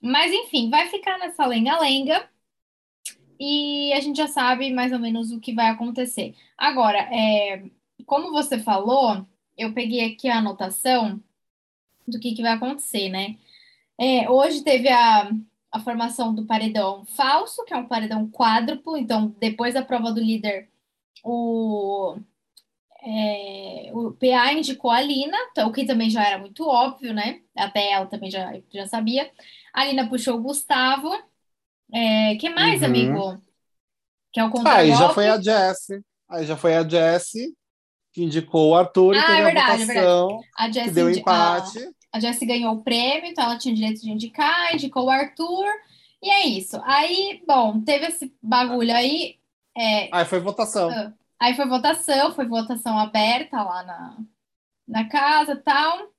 Mas 0.00 0.32
enfim, 0.32 0.70
vai 0.70 0.88
ficar 0.88 1.18
nessa 1.18 1.44
lenga-lenga 1.44 2.26
e 3.40 3.92
a 3.94 4.00
gente 4.00 4.16
já 4.16 4.26
sabe 4.28 4.72
mais 4.72 4.92
ou 4.92 4.98
menos 4.98 5.30
o 5.32 5.40
que 5.40 5.54
vai 5.54 5.68
acontecer. 5.68 6.34
Agora, 6.56 6.98
é, 7.14 7.64
como 8.06 8.30
você 8.32 8.58
falou, 8.60 9.26
eu 9.56 9.72
peguei 9.74 10.04
aqui 10.12 10.28
a 10.28 10.38
anotação 10.38 11.22
do 12.06 12.18
que, 12.20 12.34
que 12.34 12.42
vai 12.42 12.52
acontecer, 12.52 13.08
né? 13.08 13.36
É, 13.98 14.30
hoje 14.30 14.62
teve 14.64 14.88
a 14.90 15.30
a 15.72 15.80
formação 15.80 16.34
do 16.34 16.46
paredão 16.46 17.04
falso, 17.06 17.64
que 17.66 17.74
é 17.74 17.76
um 17.76 17.88
paredão 17.88 18.30
quádruplo. 18.30 18.96
Então, 18.96 19.28
depois 19.40 19.74
da 19.74 19.84
prova 19.84 20.12
do 20.12 20.20
líder, 20.20 20.70
o, 21.24 22.16
é, 23.02 23.90
o 23.94 24.12
PA 24.12 24.52
indicou 24.52 24.90
a 24.90 25.00
Lina, 25.00 25.36
o 25.66 25.72
que 25.72 25.86
também 25.86 26.10
já 26.10 26.24
era 26.26 26.38
muito 26.38 26.66
óbvio, 26.68 27.14
né? 27.14 27.42
Até 27.56 27.92
ela 27.92 28.06
também 28.06 28.30
já, 28.30 28.52
já 28.72 28.86
sabia. 28.86 29.30
A 29.72 29.84
Lina 29.86 30.08
puxou 30.08 30.36
o 30.38 30.42
Gustavo. 30.42 31.10
É, 31.92 32.36
que 32.36 32.50
mais, 32.50 32.80
uhum. 32.80 32.86
amigo? 32.86 33.42
Que 34.32 34.40
é 34.40 34.44
o 34.44 34.50
contra 34.50 34.76
Aí 34.76 34.90
já 34.90 35.08
foi 35.10 35.28
a 35.28 35.40
Jessie. 35.40 36.00
Aí 36.28 36.44
já 36.44 36.56
foi 36.56 36.76
a 36.76 36.86
Jessie 36.86 37.54
que 38.16 38.24
indicou 38.24 38.70
o 38.70 38.74
Arthur 38.74 39.14
ah, 39.14 39.18
e 39.18 39.26
teve 39.26 39.38
é 39.38 39.44
verdade, 39.44 39.82
a 39.82 39.86
votação 39.86 40.40
é 40.40 40.62
a 40.62 40.66
Jessie 40.70 40.88
que 40.88 40.94
deu 40.94 41.10
empate. 41.10 41.90
A 42.10 42.18
Jessie 42.18 42.46
ganhou 42.46 42.74
o 42.74 42.82
prêmio, 42.82 43.26
então 43.30 43.44
ela 43.44 43.58
tinha 43.58 43.74
direito 43.74 44.00
de 44.00 44.10
indicar, 44.10 44.72
indicou 44.72 45.04
o 45.04 45.10
Arthur, 45.10 45.66
e 46.22 46.30
é 46.30 46.46
isso. 46.46 46.80
Aí, 46.84 47.42
bom, 47.46 47.78
teve 47.82 48.06
esse 48.06 48.34
bagulho 48.42 48.94
aí. 48.96 49.38
É, 49.76 50.08
aí 50.10 50.24
foi 50.24 50.40
votação. 50.40 50.88
Ah, 50.88 51.12
aí 51.38 51.54
foi 51.54 51.68
votação, 51.68 52.34
foi 52.34 52.46
votação 52.46 52.98
aberta 52.98 53.62
lá 53.62 53.82
na, 53.82 54.16
na 54.88 55.08
casa 55.10 55.52
e 55.52 55.56
tal. 55.56 56.10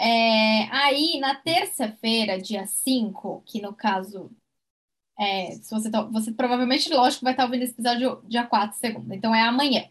É, 0.00 0.64
aí, 0.72 1.20
na 1.20 1.36
terça-feira, 1.36 2.42
dia 2.42 2.66
5, 2.66 3.44
que 3.46 3.62
no 3.62 3.72
caso, 3.72 4.28
é, 5.18 5.52
se 5.62 5.70
você, 5.70 5.90
tá, 5.90 6.02
você 6.02 6.32
provavelmente, 6.32 6.92
lógico, 6.92 7.24
vai 7.24 7.32
estar 7.32 7.44
ouvindo 7.44 7.62
esse 7.62 7.72
episódio 7.72 8.22
dia 8.26 8.44
4, 8.44 8.78
segunda, 8.78 9.14
então 9.14 9.34
é 9.34 9.42
amanhã. 9.42 9.84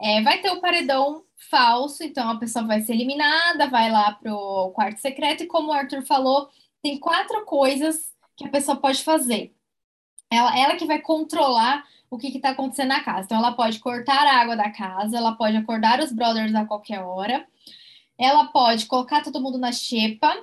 É, 0.00 0.20
vai 0.22 0.40
ter 0.40 0.50
o 0.50 0.60
paredão 0.60 1.24
falso, 1.50 2.02
então 2.02 2.28
a 2.28 2.38
pessoa 2.38 2.66
vai 2.66 2.80
ser 2.80 2.92
eliminada, 2.92 3.68
vai 3.68 3.90
lá 3.90 4.12
pro 4.12 4.72
quarto 4.74 4.98
secreto, 4.98 5.44
e 5.44 5.46
como 5.46 5.68
o 5.68 5.72
Arthur 5.72 6.02
falou, 6.02 6.48
tem 6.82 6.98
quatro 6.98 7.44
coisas 7.44 8.12
que 8.36 8.44
a 8.44 8.50
pessoa 8.50 8.76
pode 8.76 9.02
fazer. 9.02 9.54
Ela, 10.30 10.58
ela 10.58 10.76
que 10.76 10.86
vai 10.86 11.00
controlar 11.00 11.84
o 12.10 12.18
que 12.18 12.28
está 12.28 12.50
acontecendo 12.50 12.88
na 12.88 13.02
casa. 13.02 13.24
Então, 13.24 13.38
ela 13.38 13.52
pode 13.52 13.78
cortar 13.78 14.26
a 14.26 14.40
água 14.40 14.56
da 14.56 14.70
casa, 14.70 15.16
ela 15.16 15.32
pode 15.32 15.56
acordar 15.56 16.00
os 16.00 16.12
brothers 16.12 16.54
a 16.54 16.66
qualquer 16.66 17.00
hora, 17.00 17.46
ela 18.18 18.46
pode 18.48 18.86
colocar 18.86 19.22
todo 19.22 19.40
mundo 19.40 19.56
na 19.58 19.72
xepa, 19.72 20.34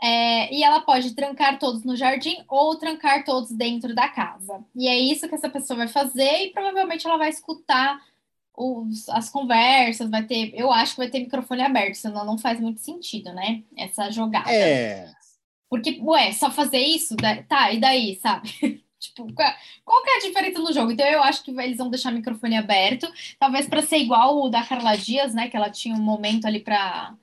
é, 0.00 0.54
e 0.54 0.62
ela 0.62 0.80
pode 0.80 1.14
trancar 1.14 1.58
todos 1.58 1.82
no 1.84 1.96
jardim 1.96 2.44
ou 2.48 2.76
trancar 2.76 3.24
todos 3.24 3.50
dentro 3.50 3.94
da 3.94 4.08
casa. 4.08 4.64
E 4.74 4.86
é 4.88 4.96
isso 4.96 5.28
que 5.28 5.34
essa 5.34 5.48
pessoa 5.48 5.78
vai 5.78 5.88
fazer, 5.88 6.44
e 6.44 6.50
provavelmente 6.50 7.06
ela 7.06 7.16
vai 7.16 7.30
escutar 7.30 8.00
os, 8.56 9.08
as 9.08 9.28
conversas, 9.30 10.10
vai 10.10 10.24
ter. 10.24 10.52
Eu 10.54 10.72
acho 10.72 10.92
que 10.92 10.98
vai 10.98 11.08
ter 11.08 11.20
microfone 11.20 11.62
aberto, 11.62 11.94
senão 11.94 12.24
não 12.24 12.38
faz 12.38 12.60
muito 12.60 12.80
sentido, 12.80 13.32
né? 13.32 13.62
Essa 13.76 14.10
jogada. 14.10 14.50
É. 14.50 15.10
Porque, 15.68 16.00
ué, 16.02 16.32
só 16.32 16.50
fazer 16.50 16.80
isso, 16.80 17.14
tá, 17.48 17.72
e 17.72 17.78
daí, 17.78 18.16
sabe? 18.16 18.50
tipo, 18.98 19.26
qual 19.84 20.02
que 20.02 20.10
é 20.10 20.16
a 20.16 20.20
diferença 20.20 20.58
no 20.60 20.72
jogo? 20.72 20.92
Então 20.92 21.06
eu 21.06 21.22
acho 21.22 21.44
que 21.44 21.50
eles 21.50 21.76
vão 21.76 21.90
deixar 21.90 22.10
o 22.10 22.16
microfone 22.16 22.56
aberto, 22.56 23.06
talvez 23.38 23.68
para 23.68 23.82
ser 23.82 23.98
igual 23.98 24.40
o 24.40 24.48
da 24.48 24.64
Carla 24.64 24.96
Dias, 24.96 25.34
né? 25.34 25.48
Que 25.48 25.56
ela 25.56 25.70
tinha 25.70 25.94
um 25.94 26.02
momento 26.02 26.46
ali 26.46 26.60
para 26.60 27.14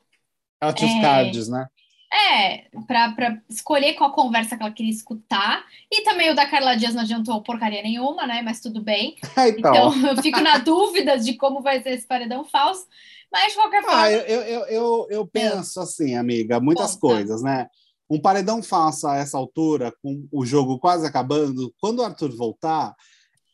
Ela 0.61 0.73
tinha 0.73 0.91
é... 0.91 0.95
os 0.95 1.01
cards, 1.01 1.49
né? 1.49 1.67
É, 2.15 2.69
para 2.87 3.41
escolher 3.49 3.93
qual 3.95 4.13
conversa 4.13 4.55
que 4.55 4.63
ela 4.63 4.71
queria 4.71 4.91
escutar. 4.91 5.65
E 5.91 6.01
também 6.03 6.31
o 6.31 6.35
da 6.35 6.45
Carla 6.45 6.75
Dias 6.75 6.93
não 6.93 7.01
adiantou 7.01 7.43
porcaria 7.43 7.83
nenhuma, 7.83 8.25
né? 8.25 8.41
Mas 8.41 8.61
tudo 8.61 8.81
bem. 8.81 9.17
então. 9.57 9.93
então 9.93 10.07
eu 10.07 10.21
fico 10.21 10.39
na 10.39 10.57
dúvida 10.57 11.17
de 11.19 11.33
como 11.35 11.61
vai 11.61 11.81
ser 11.83 11.91
esse 11.91 12.07
paredão 12.07 12.45
falso. 12.45 12.85
Mas, 13.31 13.51
de 13.51 13.55
qualquer 13.55 13.79
ah, 13.79 13.83
forma. 13.83 14.01
Ah, 14.01 14.11
eu, 14.11 14.41
eu, 14.41 14.65
eu, 14.67 15.07
eu 15.09 15.27
penso 15.27 15.81
assim, 15.81 16.15
amiga, 16.15 16.59
muitas 16.61 16.95
coisas, 16.95 17.41
né? 17.41 17.67
Um 18.09 18.21
paredão 18.21 18.63
falso 18.63 19.07
a 19.07 19.17
essa 19.17 19.37
altura, 19.37 19.93
com 20.01 20.25
o 20.31 20.45
jogo 20.45 20.79
quase 20.79 21.05
acabando, 21.05 21.73
quando 21.81 21.99
o 21.99 22.03
Arthur 22.03 22.33
voltar, 22.33 22.95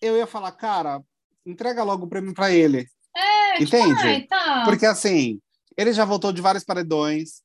eu 0.02 0.17
ia 0.17 0.28
falar, 0.28 0.52
cara, 0.52 1.02
entrega 1.45 1.84
logo 1.84 2.06
o 2.06 2.10
prêmio 2.10 2.34
para 2.34 2.52
ele. 2.52 2.86
É, 3.15 3.58
tipo, 3.58 3.76
Entende? 3.76 4.15
Tipo, 4.15 4.28
tá. 4.28 4.63
Porque 4.65 4.86
assim, 4.86 5.39
ele 5.76 5.93
já 5.93 6.06
voltou 6.06 6.32
de 6.32 6.41
vários 6.41 6.63
paredões, 6.63 7.41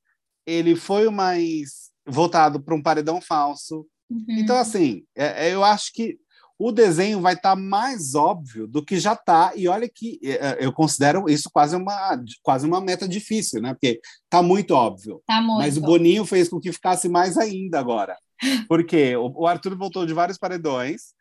ele 0.46 0.76
foi 0.76 1.06
o 1.06 1.12
mais 1.12 1.90
votado 2.06 2.60
para 2.60 2.74
um 2.74 2.82
paredão 2.82 3.20
falso. 3.20 3.86
Uhum. 4.08 4.24
Então, 4.28 4.56
assim, 4.56 5.04
é, 5.16 5.48
é, 5.48 5.54
eu 5.54 5.64
acho 5.64 5.92
que 5.92 6.18
o 6.58 6.72
desenho 6.72 7.20
vai 7.20 7.34
estar 7.34 7.54
tá 7.54 7.56
mais 7.56 8.14
óbvio 8.14 8.66
do 8.66 8.82
que 8.82 8.98
já 8.98 9.12
está. 9.12 9.52
E 9.54 9.68
olha 9.68 9.88
que 9.88 10.18
é, 10.22 10.30
é, 10.30 10.56
eu 10.60 10.72
considero 10.72 11.28
isso 11.28 11.50
quase 11.50 11.76
uma, 11.76 12.18
quase 12.42 12.66
uma 12.66 12.80
meta 12.80 13.06
difícil, 13.06 13.60
né? 13.60 13.74
Porque 13.74 14.00
está 14.24 14.42
muito 14.42 14.72
óbvio. 14.72 15.22
Tá 15.26 15.40
muito. 15.40 15.58
Mas 15.58 15.76
o 15.76 15.82
Boninho 15.82 16.24
fez 16.24 16.48
com 16.48 16.60
que 16.60 16.72
ficasse 16.72 17.08
mais 17.08 17.36
ainda 17.36 17.78
agora. 17.78 18.16
Porque 18.68 19.16
o 19.16 19.46
Arthur 19.46 19.76
voltou 19.76 20.06
de 20.06 20.14
vários 20.14 20.38
paredões. 20.38 21.14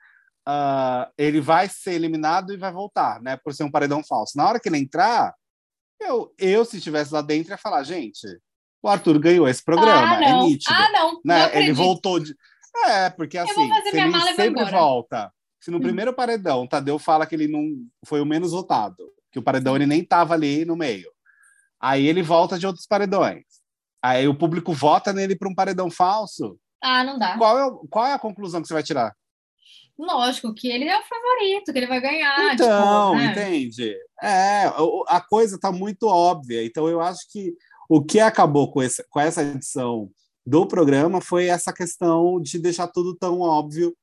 Uh, 0.48 1.10
ele 1.18 1.42
vai 1.42 1.68
ser 1.68 1.94
eliminado 1.94 2.54
e 2.54 2.58
vai 2.58 2.72
voltar, 2.72 3.20
né? 3.22 3.36
Por 3.36 3.54
ser 3.54 3.64
um 3.64 3.72
paredão 3.72 4.04
falso. 4.04 4.38
Na 4.38 4.48
hora 4.48 4.60
que 4.60 4.70
ele 4.70 4.78
entrar, 4.78 5.34
eu, 6.00 6.34
eu 6.38 6.64
se 6.64 6.78
estivesse 6.78 7.12
lá 7.12 7.22
dentro, 7.22 7.52
ia 7.52 7.58
falar, 7.58 7.84
gente, 7.84 8.28
o 8.86 8.88
Arthur 8.88 9.18
ganhou 9.18 9.48
esse 9.48 9.64
programa, 9.64 10.18
ah, 10.20 10.24
é 10.24 10.34
nítido. 10.44 10.76
Ah, 10.76 10.92
não. 10.92 11.20
Né? 11.26 11.58
ele 11.58 11.74
voltou 11.74 12.20
de. 12.20 12.36
É, 12.88 13.10
porque 13.10 13.36
assim, 13.36 13.68
ele 13.92 14.36
sempre 14.36 14.64
volta. 14.66 15.32
Se 15.60 15.72
no 15.72 15.78
hum. 15.78 15.82
primeiro 15.82 16.14
paredão 16.14 16.68
Tadeu 16.68 17.00
fala 17.00 17.26
que 17.26 17.34
ele 17.34 17.48
não 17.48 17.68
foi 18.06 18.22
o 18.22 18.26
menos 18.26 18.52
votado, 18.52 19.04
que 19.32 19.40
o 19.40 19.42
paredão 19.42 19.76
ele 19.76 19.88
nem 19.88 20.02
estava 20.02 20.36
ali 20.36 20.66
no 20.66 20.76
meio. 20.76 21.10
Aí 21.82 22.06
ele 22.06 22.22
volta 22.22 22.60
de 22.60 22.68
outros 22.68 22.86
paredões. 22.86 23.44
Aí 24.04 24.28
o 24.28 24.38
público 24.38 24.72
vota 24.72 25.12
nele 25.12 25.36
para 25.36 25.50
um 25.50 25.56
paredão 25.56 25.90
falso. 25.90 26.60
Ah, 26.80 27.04
não 27.04 27.18
dá. 27.18 27.38
Qual 27.40 27.58
é, 27.58 27.88
qual 27.90 28.06
é 28.06 28.14
a 28.14 28.20
conclusão 28.20 28.62
que 28.62 28.68
você 28.68 28.74
vai 28.76 28.84
tirar? 28.84 29.16
Lógico 29.98 30.54
que 30.54 30.68
ele 30.68 30.88
é 30.88 31.00
o 31.00 31.04
favorito, 31.04 31.72
que 31.72 31.80
ele 31.80 31.88
vai 31.88 32.02
ganhar. 32.02 32.54
Então, 32.54 33.16
tipo, 33.16 33.24
né? 33.24 33.32
entende? 33.32 33.96
É, 34.22 34.66
a 35.08 35.22
coisa 35.22 35.56
está 35.56 35.72
muito 35.72 36.08
óbvia. 36.08 36.64
Então, 36.64 36.88
eu 36.88 37.02
acho 37.02 37.22
que 37.32 37.54
o 37.90 38.04
que 38.04 38.20
acabou 38.20 38.72
com, 38.72 38.82
esse, 38.82 39.04
com 39.10 39.20
essa 39.20 39.44
edição 39.44 40.10
do 40.46 40.68
programa 40.68 41.22
foi 41.22 41.48
essa 41.48 41.74
questão 41.74 42.40
de 42.40 42.60
deixar 42.60 42.88
tudo 42.88 43.16
tão 43.16 43.40
óbvio 43.40 43.96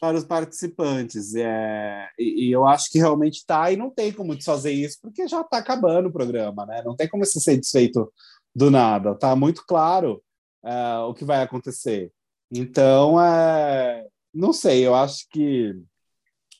para 0.00 0.16
os 0.16 0.24
participantes. 0.24 1.34
É, 1.34 2.08
e, 2.18 2.46
e 2.46 2.52
eu 2.52 2.66
acho 2.66 2.90
que 2.90 2.98
realmente 2.98 3.36
está, 3.36 3.70
e 3.70 3.76
não 3.76 3.90
tem 3.90 4.12
como 4.12 4.36
desfazer 4.36 4.72
isso, 4.72 4.98
porque 5.02 5.28
já 5.28 5.42
está 5.42 5.58
acabando 5.58 6.08
o 6.08 6.12
programa, 6.12 6.64
né? 6.64 6.82
Não 6.84 6.96
tem 6.96 7.08
como 7.08 7.22
isso 7.22 7.40
ser 7.40 7.58
desfeito 7.58 8.10
do 8.54 8.70
nada. 8.70 9.12
Está 9.12 9.36
muito 9.36 9.64
claro 9.66 10.22
é, 10.64 10.98
o 11.00 11.14
que 11.14 11.24
vai 11.24 11.42
acontecer. 11.42 12.10
Então, 12.50 13.20
é, 13.20 14.06
não 14.32 14.52
sei, 14.52 14.86
eu 14.86 14.94
acho 14.94 15.26
que 15.30 15.74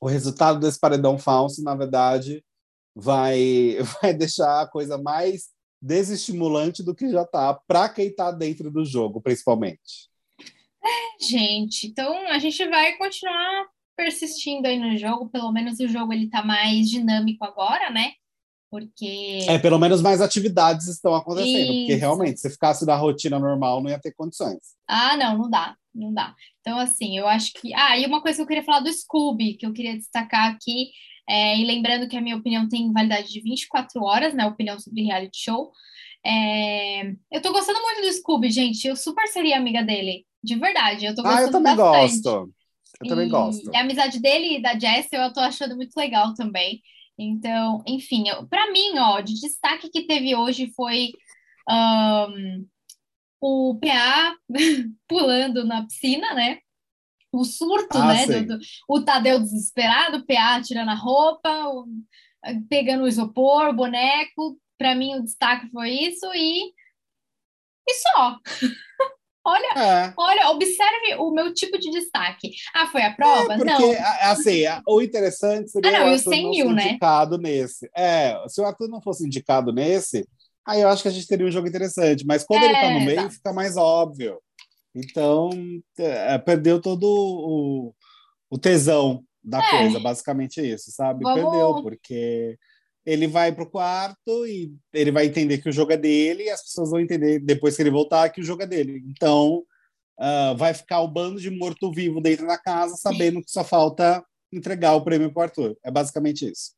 o 0.00 0.06
resultado 0.08 0.60
desse 0.60 0.78
paredão 0.78 1.18
falso, 1.18 1.62
na 1.62 1.74
verdade, 1.74 2.44
vai, 2.94 3.78
vai 4.00 4.14
deixar 4.14 4.62
a 4.62 4.68
coisa 4.68 4.98
mais 4.98 5.48
desestimulante 5.80 6.82
do 6.82 6.94
que 6.94 7.08
já 7.10 7.22
está 7.22 7.54
para 7.54 7.88
quem 7.88 8.08
está 8.08 8.30
dentro 8.30 8.70
do 8.70 8.84
jogo, 8.84 9.20
principalmente. 9.20 10.10
É, 10.82 11.24
gente, 11.24 11.86
então 11.86 12.26
a 12.28 12.38
gente 12.38 12.66
vai 12.68 12.96
continuar 12.96 13.66
persistindo 13.96 14.66
aí 14.66 14.78
no 14.78 14.96
jogo, 14.96 15.28
pelo 15.28 15.52
menos 15.52 15.78
o 15.78 15.88
jogo 15.88 16.12
ele 16.12 16.30
tá 16.30 16.42
mais 16.42 16.88
dinâmico 16.88 17.44
agora, 17.44 17.90
né? 17.90 18.12
Porque. 18.70 19.44
É, 19.48 19.58
pelo 19.58 19.78
menos 19.78 20.00
mais 20.00 20.20
atividades 20.20 20.86
estão 20.86 21.14
acontecendo, 21.14 21.72
Isso. 21.72 21.80
porque 21.80 21.94
realmente, 21.96 22.40
se 22.40 22.48
ficasse 22.48 22.86
da 22.86 22.96
rotina 22.96 23.38
normal, 23.38 23.82
não 23.82 23.90
ia 23.90 23.98
ter 23.98 24.12
condições. 24.12 24.60
Ah, 24.86 25.16
não, 25.16 25.36
não 25.36 25.50
dá, 25.50 25.76
não 25.92 26.14
dá. 26.14 26.34
Então, 26.60 26.78
assim, 26.78 27.18
eu 27.18 27.26
acho 27.26 27.52
que. 27.54 27.74
Ah, 27.74 27.98
e 27.98 28.06
uma 28.06 28.22
coisa 28.22 28.36
que 28.36 28.42
eu 28.42 28.46
queria 28.46 28.62
falar 28.62 28.80
do 28.80 28.92
Scooby, 28.92 29.54
que 29.54 29.66
eu 29.66 29.72
queria 29.72 29.98
destacar 29.98 30.52
aqui, 30.52 30.90
é... 31.30 31.58
e 31.58 31.64
lembrando 31.64 32.08
que 32.08 32.16
a 32.16 32.20
minha 32.20 32.36
opinião 32.36 32.68
tem 32.68 32.92
validade 32.92 33.28
de 33.28 33.40
24 33.40 34.02
horas, 34.02 34.34
né? 34.34 34.46
Opinião 34.46 34.78
sobre 34.78 35.04
reality 35.04 35.44
show. 35.44 35.72
É... 36.24 37.10
Eu 37.30 37.40
tô 37.40 37.52
gostando 37.52 37.80
muito 37.80 38.02
do 38.02 38.12
Scooby, 38.12 38.50
gente. 38.50 38.86
Eu 38.86 38.96
super 38.96 39.26
seria 39.28 39.56
amiga 39.56 39.82
dele, 39.82 40.26
de 40.42 40.56
verdade. 40.56 41.06
Eu 41.06 41.14
tô 41.14 41.22
gostando 41.22 41.42
Ah, 41.42 41.46
eu 41.46 41.52
também 41.52 41.76
bastante. 41.76 42.22
gosto. 42.22 42.54
Eu 43.02 43.08
também 43.08 43.26
e... 43.26 43.30
gosto. 43.30 43.70
a 43.74 43.80
amizade 43.80 44.20
dele 44.20 44.56
e 44.56 44.62
da 44.62 44.78
Jess 44.78 45.08
eu 45.12 45.32
tô 45.32 45.40
achando 45.40 45.76
muito 45.76 45.96
legal 45.96 46.34
também. 46.34 46.80
Então, 47.18 47.82
enfim, 47.86 48.24
para 48.48 48.70
mim, 48.72 48.98
ó, 48.98 49.20
de 49.20 49.38
destaque 49.38 49.90
que 49.90 50.06
teve 50.06 50.34
hoje 50.34 50.72
foi 50.74 51.10
um, 51.68 52.66
o 53.40 53.78
PA 53.78 54.34
pulando 55.06 55.64
na 55.64 55.86
piscina, 55.86 56.32
né? 56.34 56.58
O 57.32 57.44
surto, 57.44 57.96
ah, 57.96 58.12
né? 58.12 58.26
Do, 58.26 58.58
do, 58.58 58.64
o 58.88 59.00
Tadeu 59.02 59.38
desesperado, 59.38 60.18
o 60.18 60.26
PA 60.26 60.60
tirando 60.62 60.88
a 60.88 60.94
roupa, 60.94 61.68
o, 61.68 61.86
pegando 62.68 63.04
o 63.04 63.08
isopor, 63.08 63.68
o 63.68 63.74
boneco. 63.74 64.58
Para 64.78 64.94
mim, 64.94 65.16
o 65.16 65.22
destaque 65.22 65.70
foi 65.70 65.90
isso 65.90 66.26
e, 66.34 66.72
e 67.88 67.94
só. 67.94 68.38
Olha, 69.42 69.68
é. 69.74 70.12
olha, 70.18 70.50
observe 70.50 71.14
o 71.18 71.30
meu 71.30 71.52
tipo 71.54 71.78
de 71.78 71.90
destaque. 71.90 72.52
Ah, 72.74 72.86
foi 72.86 73.02
a 73.02 73.14
prova? 73.14 73.54
É 73.54 73.56
porque, 73.56 73.64
não. 73.64 73.94
assim, 74.30 74.64
o 74.86 75.00
interessante 75.00 75.70
seria 75.70 75.90
ah, 75.90 76.00
não, 76.00 76.10
o 76.10 76.12
Arthur 76.12 76.30
100 76.30 76.50
mil, 76.50 76.72
né? 76.72 76.88
indicado 76.90 77.38
nesse. 77.38 77.90
É, 77.96 78.36
se 78.48 78.60
o 78.60 78.66
Arthur 78.66 78.88
não 78.88 79.00
fosse 79.00 79.26
indicado 79.26 79.72
nesse, 79.72 80.28
aí 80.66 80.82
eu 80.82 80.88
acho 80.88 81.02
que 81.02 81.08
a 81.08 81.10
gente 81.10 81.26
teria 81.26 81.46
um 81.46 81.50
jogo 81.50 81.66
interessante. 81.66 82.24
Mas 82.26 82.44
quando 82.44 82.64
é, 82.64 82.66
ele 82.66 82.74
tá 82.74 82.90
no 82.90 83.00
meio, 83.00 83.22
tá. 83.22 83.30
fica 83.30 83.52
mais 83.52 83.78
óbvio. 83.78 84.38
Então, 84.94 85.50
é, 85.98 86.36
perdeu 86.38 86.80
todo 86.80 87.04
o, 87.04 87.94
o 88.50 88.58
tesão 88.58 89.24
da 89.42 89.58
é. 89.58 89.70
coisa, 89.70 90.00
basicamente 90.00 90.60
isso, 90.60 90.90
sabe? 90.90 91.22
Vamos... 91.22 91.40
Perdeu, 91.40 91.82
porque 91.82 92.58
ele 93.06 93.26
vai 93.26 93.52
para 93.52 93.64
o 93.64 93.70
quarto 93.70 94.46
e 94.46 94.74
ele 94.92 95.10
vai 95.10 95.26
entender 95.26 95.58
que 95.58 95.68
o 95.68 95.72
jogo 95.72 95.92
é 95.92 95.96
dele 95.96 96.44
e 96.44 96.50
as 96.50 96.62
pessoas 96.62 96.90
vão 96.90 97.00
entender 97.00 97.38
depois 97.38 97.76
que 97.76 97.82
ele 97.82 97.90
voltar 97.90 98.28
que 98.30 98.40
o 98.40 98.44
jogo 98.44 98.62
é 98.62 98.66
dele. 98.66 99.02
Então, 99.08 99.64
uh, 100.18 100.56
vai 100.56 100.74
ficar 100.74 101.00
o 101.00 101.08
bando 101.08 101.40
de 101.40 101.50
morto-vivo 101.50 102.20
dentro 102.20 102.46
da 102.46 102.58
casa 102.58 102.96
sabendo 102.96 103.42
que 103.42 103.50
só 103.50 103.64
falta 103.64 104.24
entregar 104.52 104.94
o 104.94 105.04
prêmio 105.04 105.32
para 105.32 105.40
o 105.40 105.42
Arthur. 105.44 105.78
É 105.82 105.90
basicamente 105.90 106.50
isso. 106.50 106.72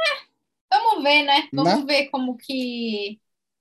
É, 0.00 0.78
vamos 0.78 1.02
ver, 1.02 1.22
né? 1.24 1.48
Vamos 1.52 1.80
né? 1.80 1.84
ver 1.86 2.10
como 2.10 2.36
que... 2.36 3.18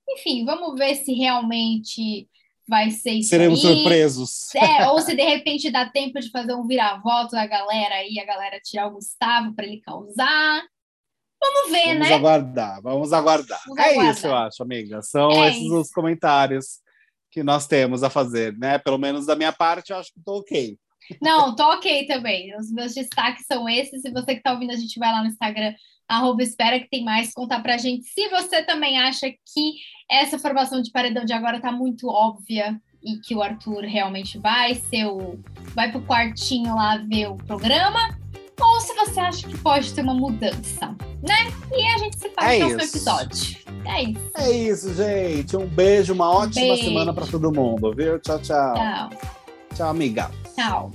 Enfim, 0.10 0.46
vamos 0.46 0.78
ver 0.78 0.96
se 0.96 1.14
realmente 1.14 2.30
vai 2.68 2.92
ser 2.92 3.12
isso 3.12 3.30
Seremos 3.30 3.64
aí. 3.64 3.76
surpresos. 3.76 4.54
É, 4.56 4.88
ou 4.90 5.00
se 5.00 5.16
de 5.16 5.24
repente 5.24 5.72
dá 5.72 5.90
tempo 5.90 6.20
de 6.20 6.30
fazer 6.30 6.54
um 6.54 6.68
vira-voto 6.68 7.32
da 7.32 7.46
galera 7.46 8.04
e 8.08 8.20
a 8.20 8.26
galera 8.26 8.60
tirar 8.60 8.88
o 8.88 8.94
Gustavo 8.94 9.54
para 9.54 9.66
ele 9.66 9.82
causar. 9.82 10.64
Vamos 11.40 11.72
ver, 11.72 11.86
vamos 11.86 12.00
né? 12.00 12.10
Vamos 12.10 12.12
aguardar, 12.12 12.82
vamos 12.82 13.14
aguardar. 13.14 13.62
Vamos 13.68 13.84
é 13.84 13.92
aguardar. 13.92 14.14
isso, 14.14 14.28
eu 14.28 14.36
acho, 14.36 14.64
amiga. 14.64 15.02
São 15.02 15.32
é 15.32 15.50
esses 15.50 15.64
isso. 15.64 15.80
os 15.80 15.92
comentários 15.92 16.80
que 17.32 17.44
nós 17.44 17.68
temos 17.68 18.04
a 18.04 18.10
fazer, 18.10 18.58
né? 18.58 18.78
Pelo 18.80 18.98
menos 18.98 19.26
da 19.26 19.36
minha 19.36 19.54
parte, 19.54 19.92
eu 19.92 19.98
acho 19.98 20.12
que 20.12 20.20
estou 20.20 20.40
ok. 20.40 20.78
Não, 21.22 21.56
tô 21.56 21.64
ok 21.74 22.06
também. 22.06 22.56
Os 22.58 22.72
meus 22.72 22.94
destaques 22.94 23.46
são 23.46 23.70
esses. 23.70 24.02
Se 24.02 24.12
você 24.12 24.34
que 24.34 24.40
está 24.40 24.52
ouvindo, 24.52 24.72
a 24.72 24.76
gente 24.76 25.00
vai 25.00 25.12
lá 25.12 25.22
no 25.22 25.30
Instagram, 25.30 25.74
arroba 26.08 26.42
espera 26.42 26.80
que 26.80 26.90
tem 26.90 27.04
mais, 27.04 27.34
contar 27.34 27.62
pra 27.62 27.78
gente. 27.78 28.06
Se 28.06 28.28
você 28.30 28.64
também 28.64 28.98
acha 29.00 29.30
que 29.30 29.74
essa 30.10 30.40
formação 30.40 30.82
de 30.82 30.92
paredão 30.92 31.26
de 31.26 31.34
agora 31.34 31.60
tá 31.60 31.72
muito 31.72 32.08
óbvia 32.08 32.80
e 33.04 33.18
que 33.18 33.36
o 33.36 33.42
Arthur 33.42 33.82
realmente 33.82 34.38
vai 34.38 34.76
ser 34.76 35.06
o. 35.06 35.40
vai 35.76 35.92
pro 35.92 36.02
quartinho 36.02 36.76
lá 36.76 36.98
ver 36.98 37.28
o 37.28 37.36
programa, 37.36 38.18
ou 38.60 38.82
se 38.82 38.94
você 38.96 39.20
acha 39.20 39.48
que 39.48 39.58
pode 39.58 39.94
ter 39.94 40.02
uma 40.02 40.14
mudança, 40.14 40.96
né? 41.22 41.52
E 41.72 41.88
a 41.88 41.98
gente 42.00 42.18
se 42.18 42.30
fala 42.30 42.54
é 42.54 42.60
no 42.60 42.70
próximo 42.70 42.90
episódio. 42.90 43.58
É 43.86 44.04
isso. 44.04 44.32
É 44.36 44.52
isso, 44.52 44.94
gente. 44.96 45.56
Um 45.56 45.68
beijo, 45.68 46.14
uma 46.14 46.30
ótima 46.30 46.74
beijo. 46.74 46.84
semana 46.84 47.14
para 47.14 47.28
todo 47.28 47.52
mundo, 47.52 47.94
viu? 47.94 48.20
Tchau, 48.20 48.40
tchau. 48.40 48.74
Tchau. 48.74 49.10
Tchau, 49.76 49.90
amiga. 49.90 50.32
Tchau. 50.56 50.92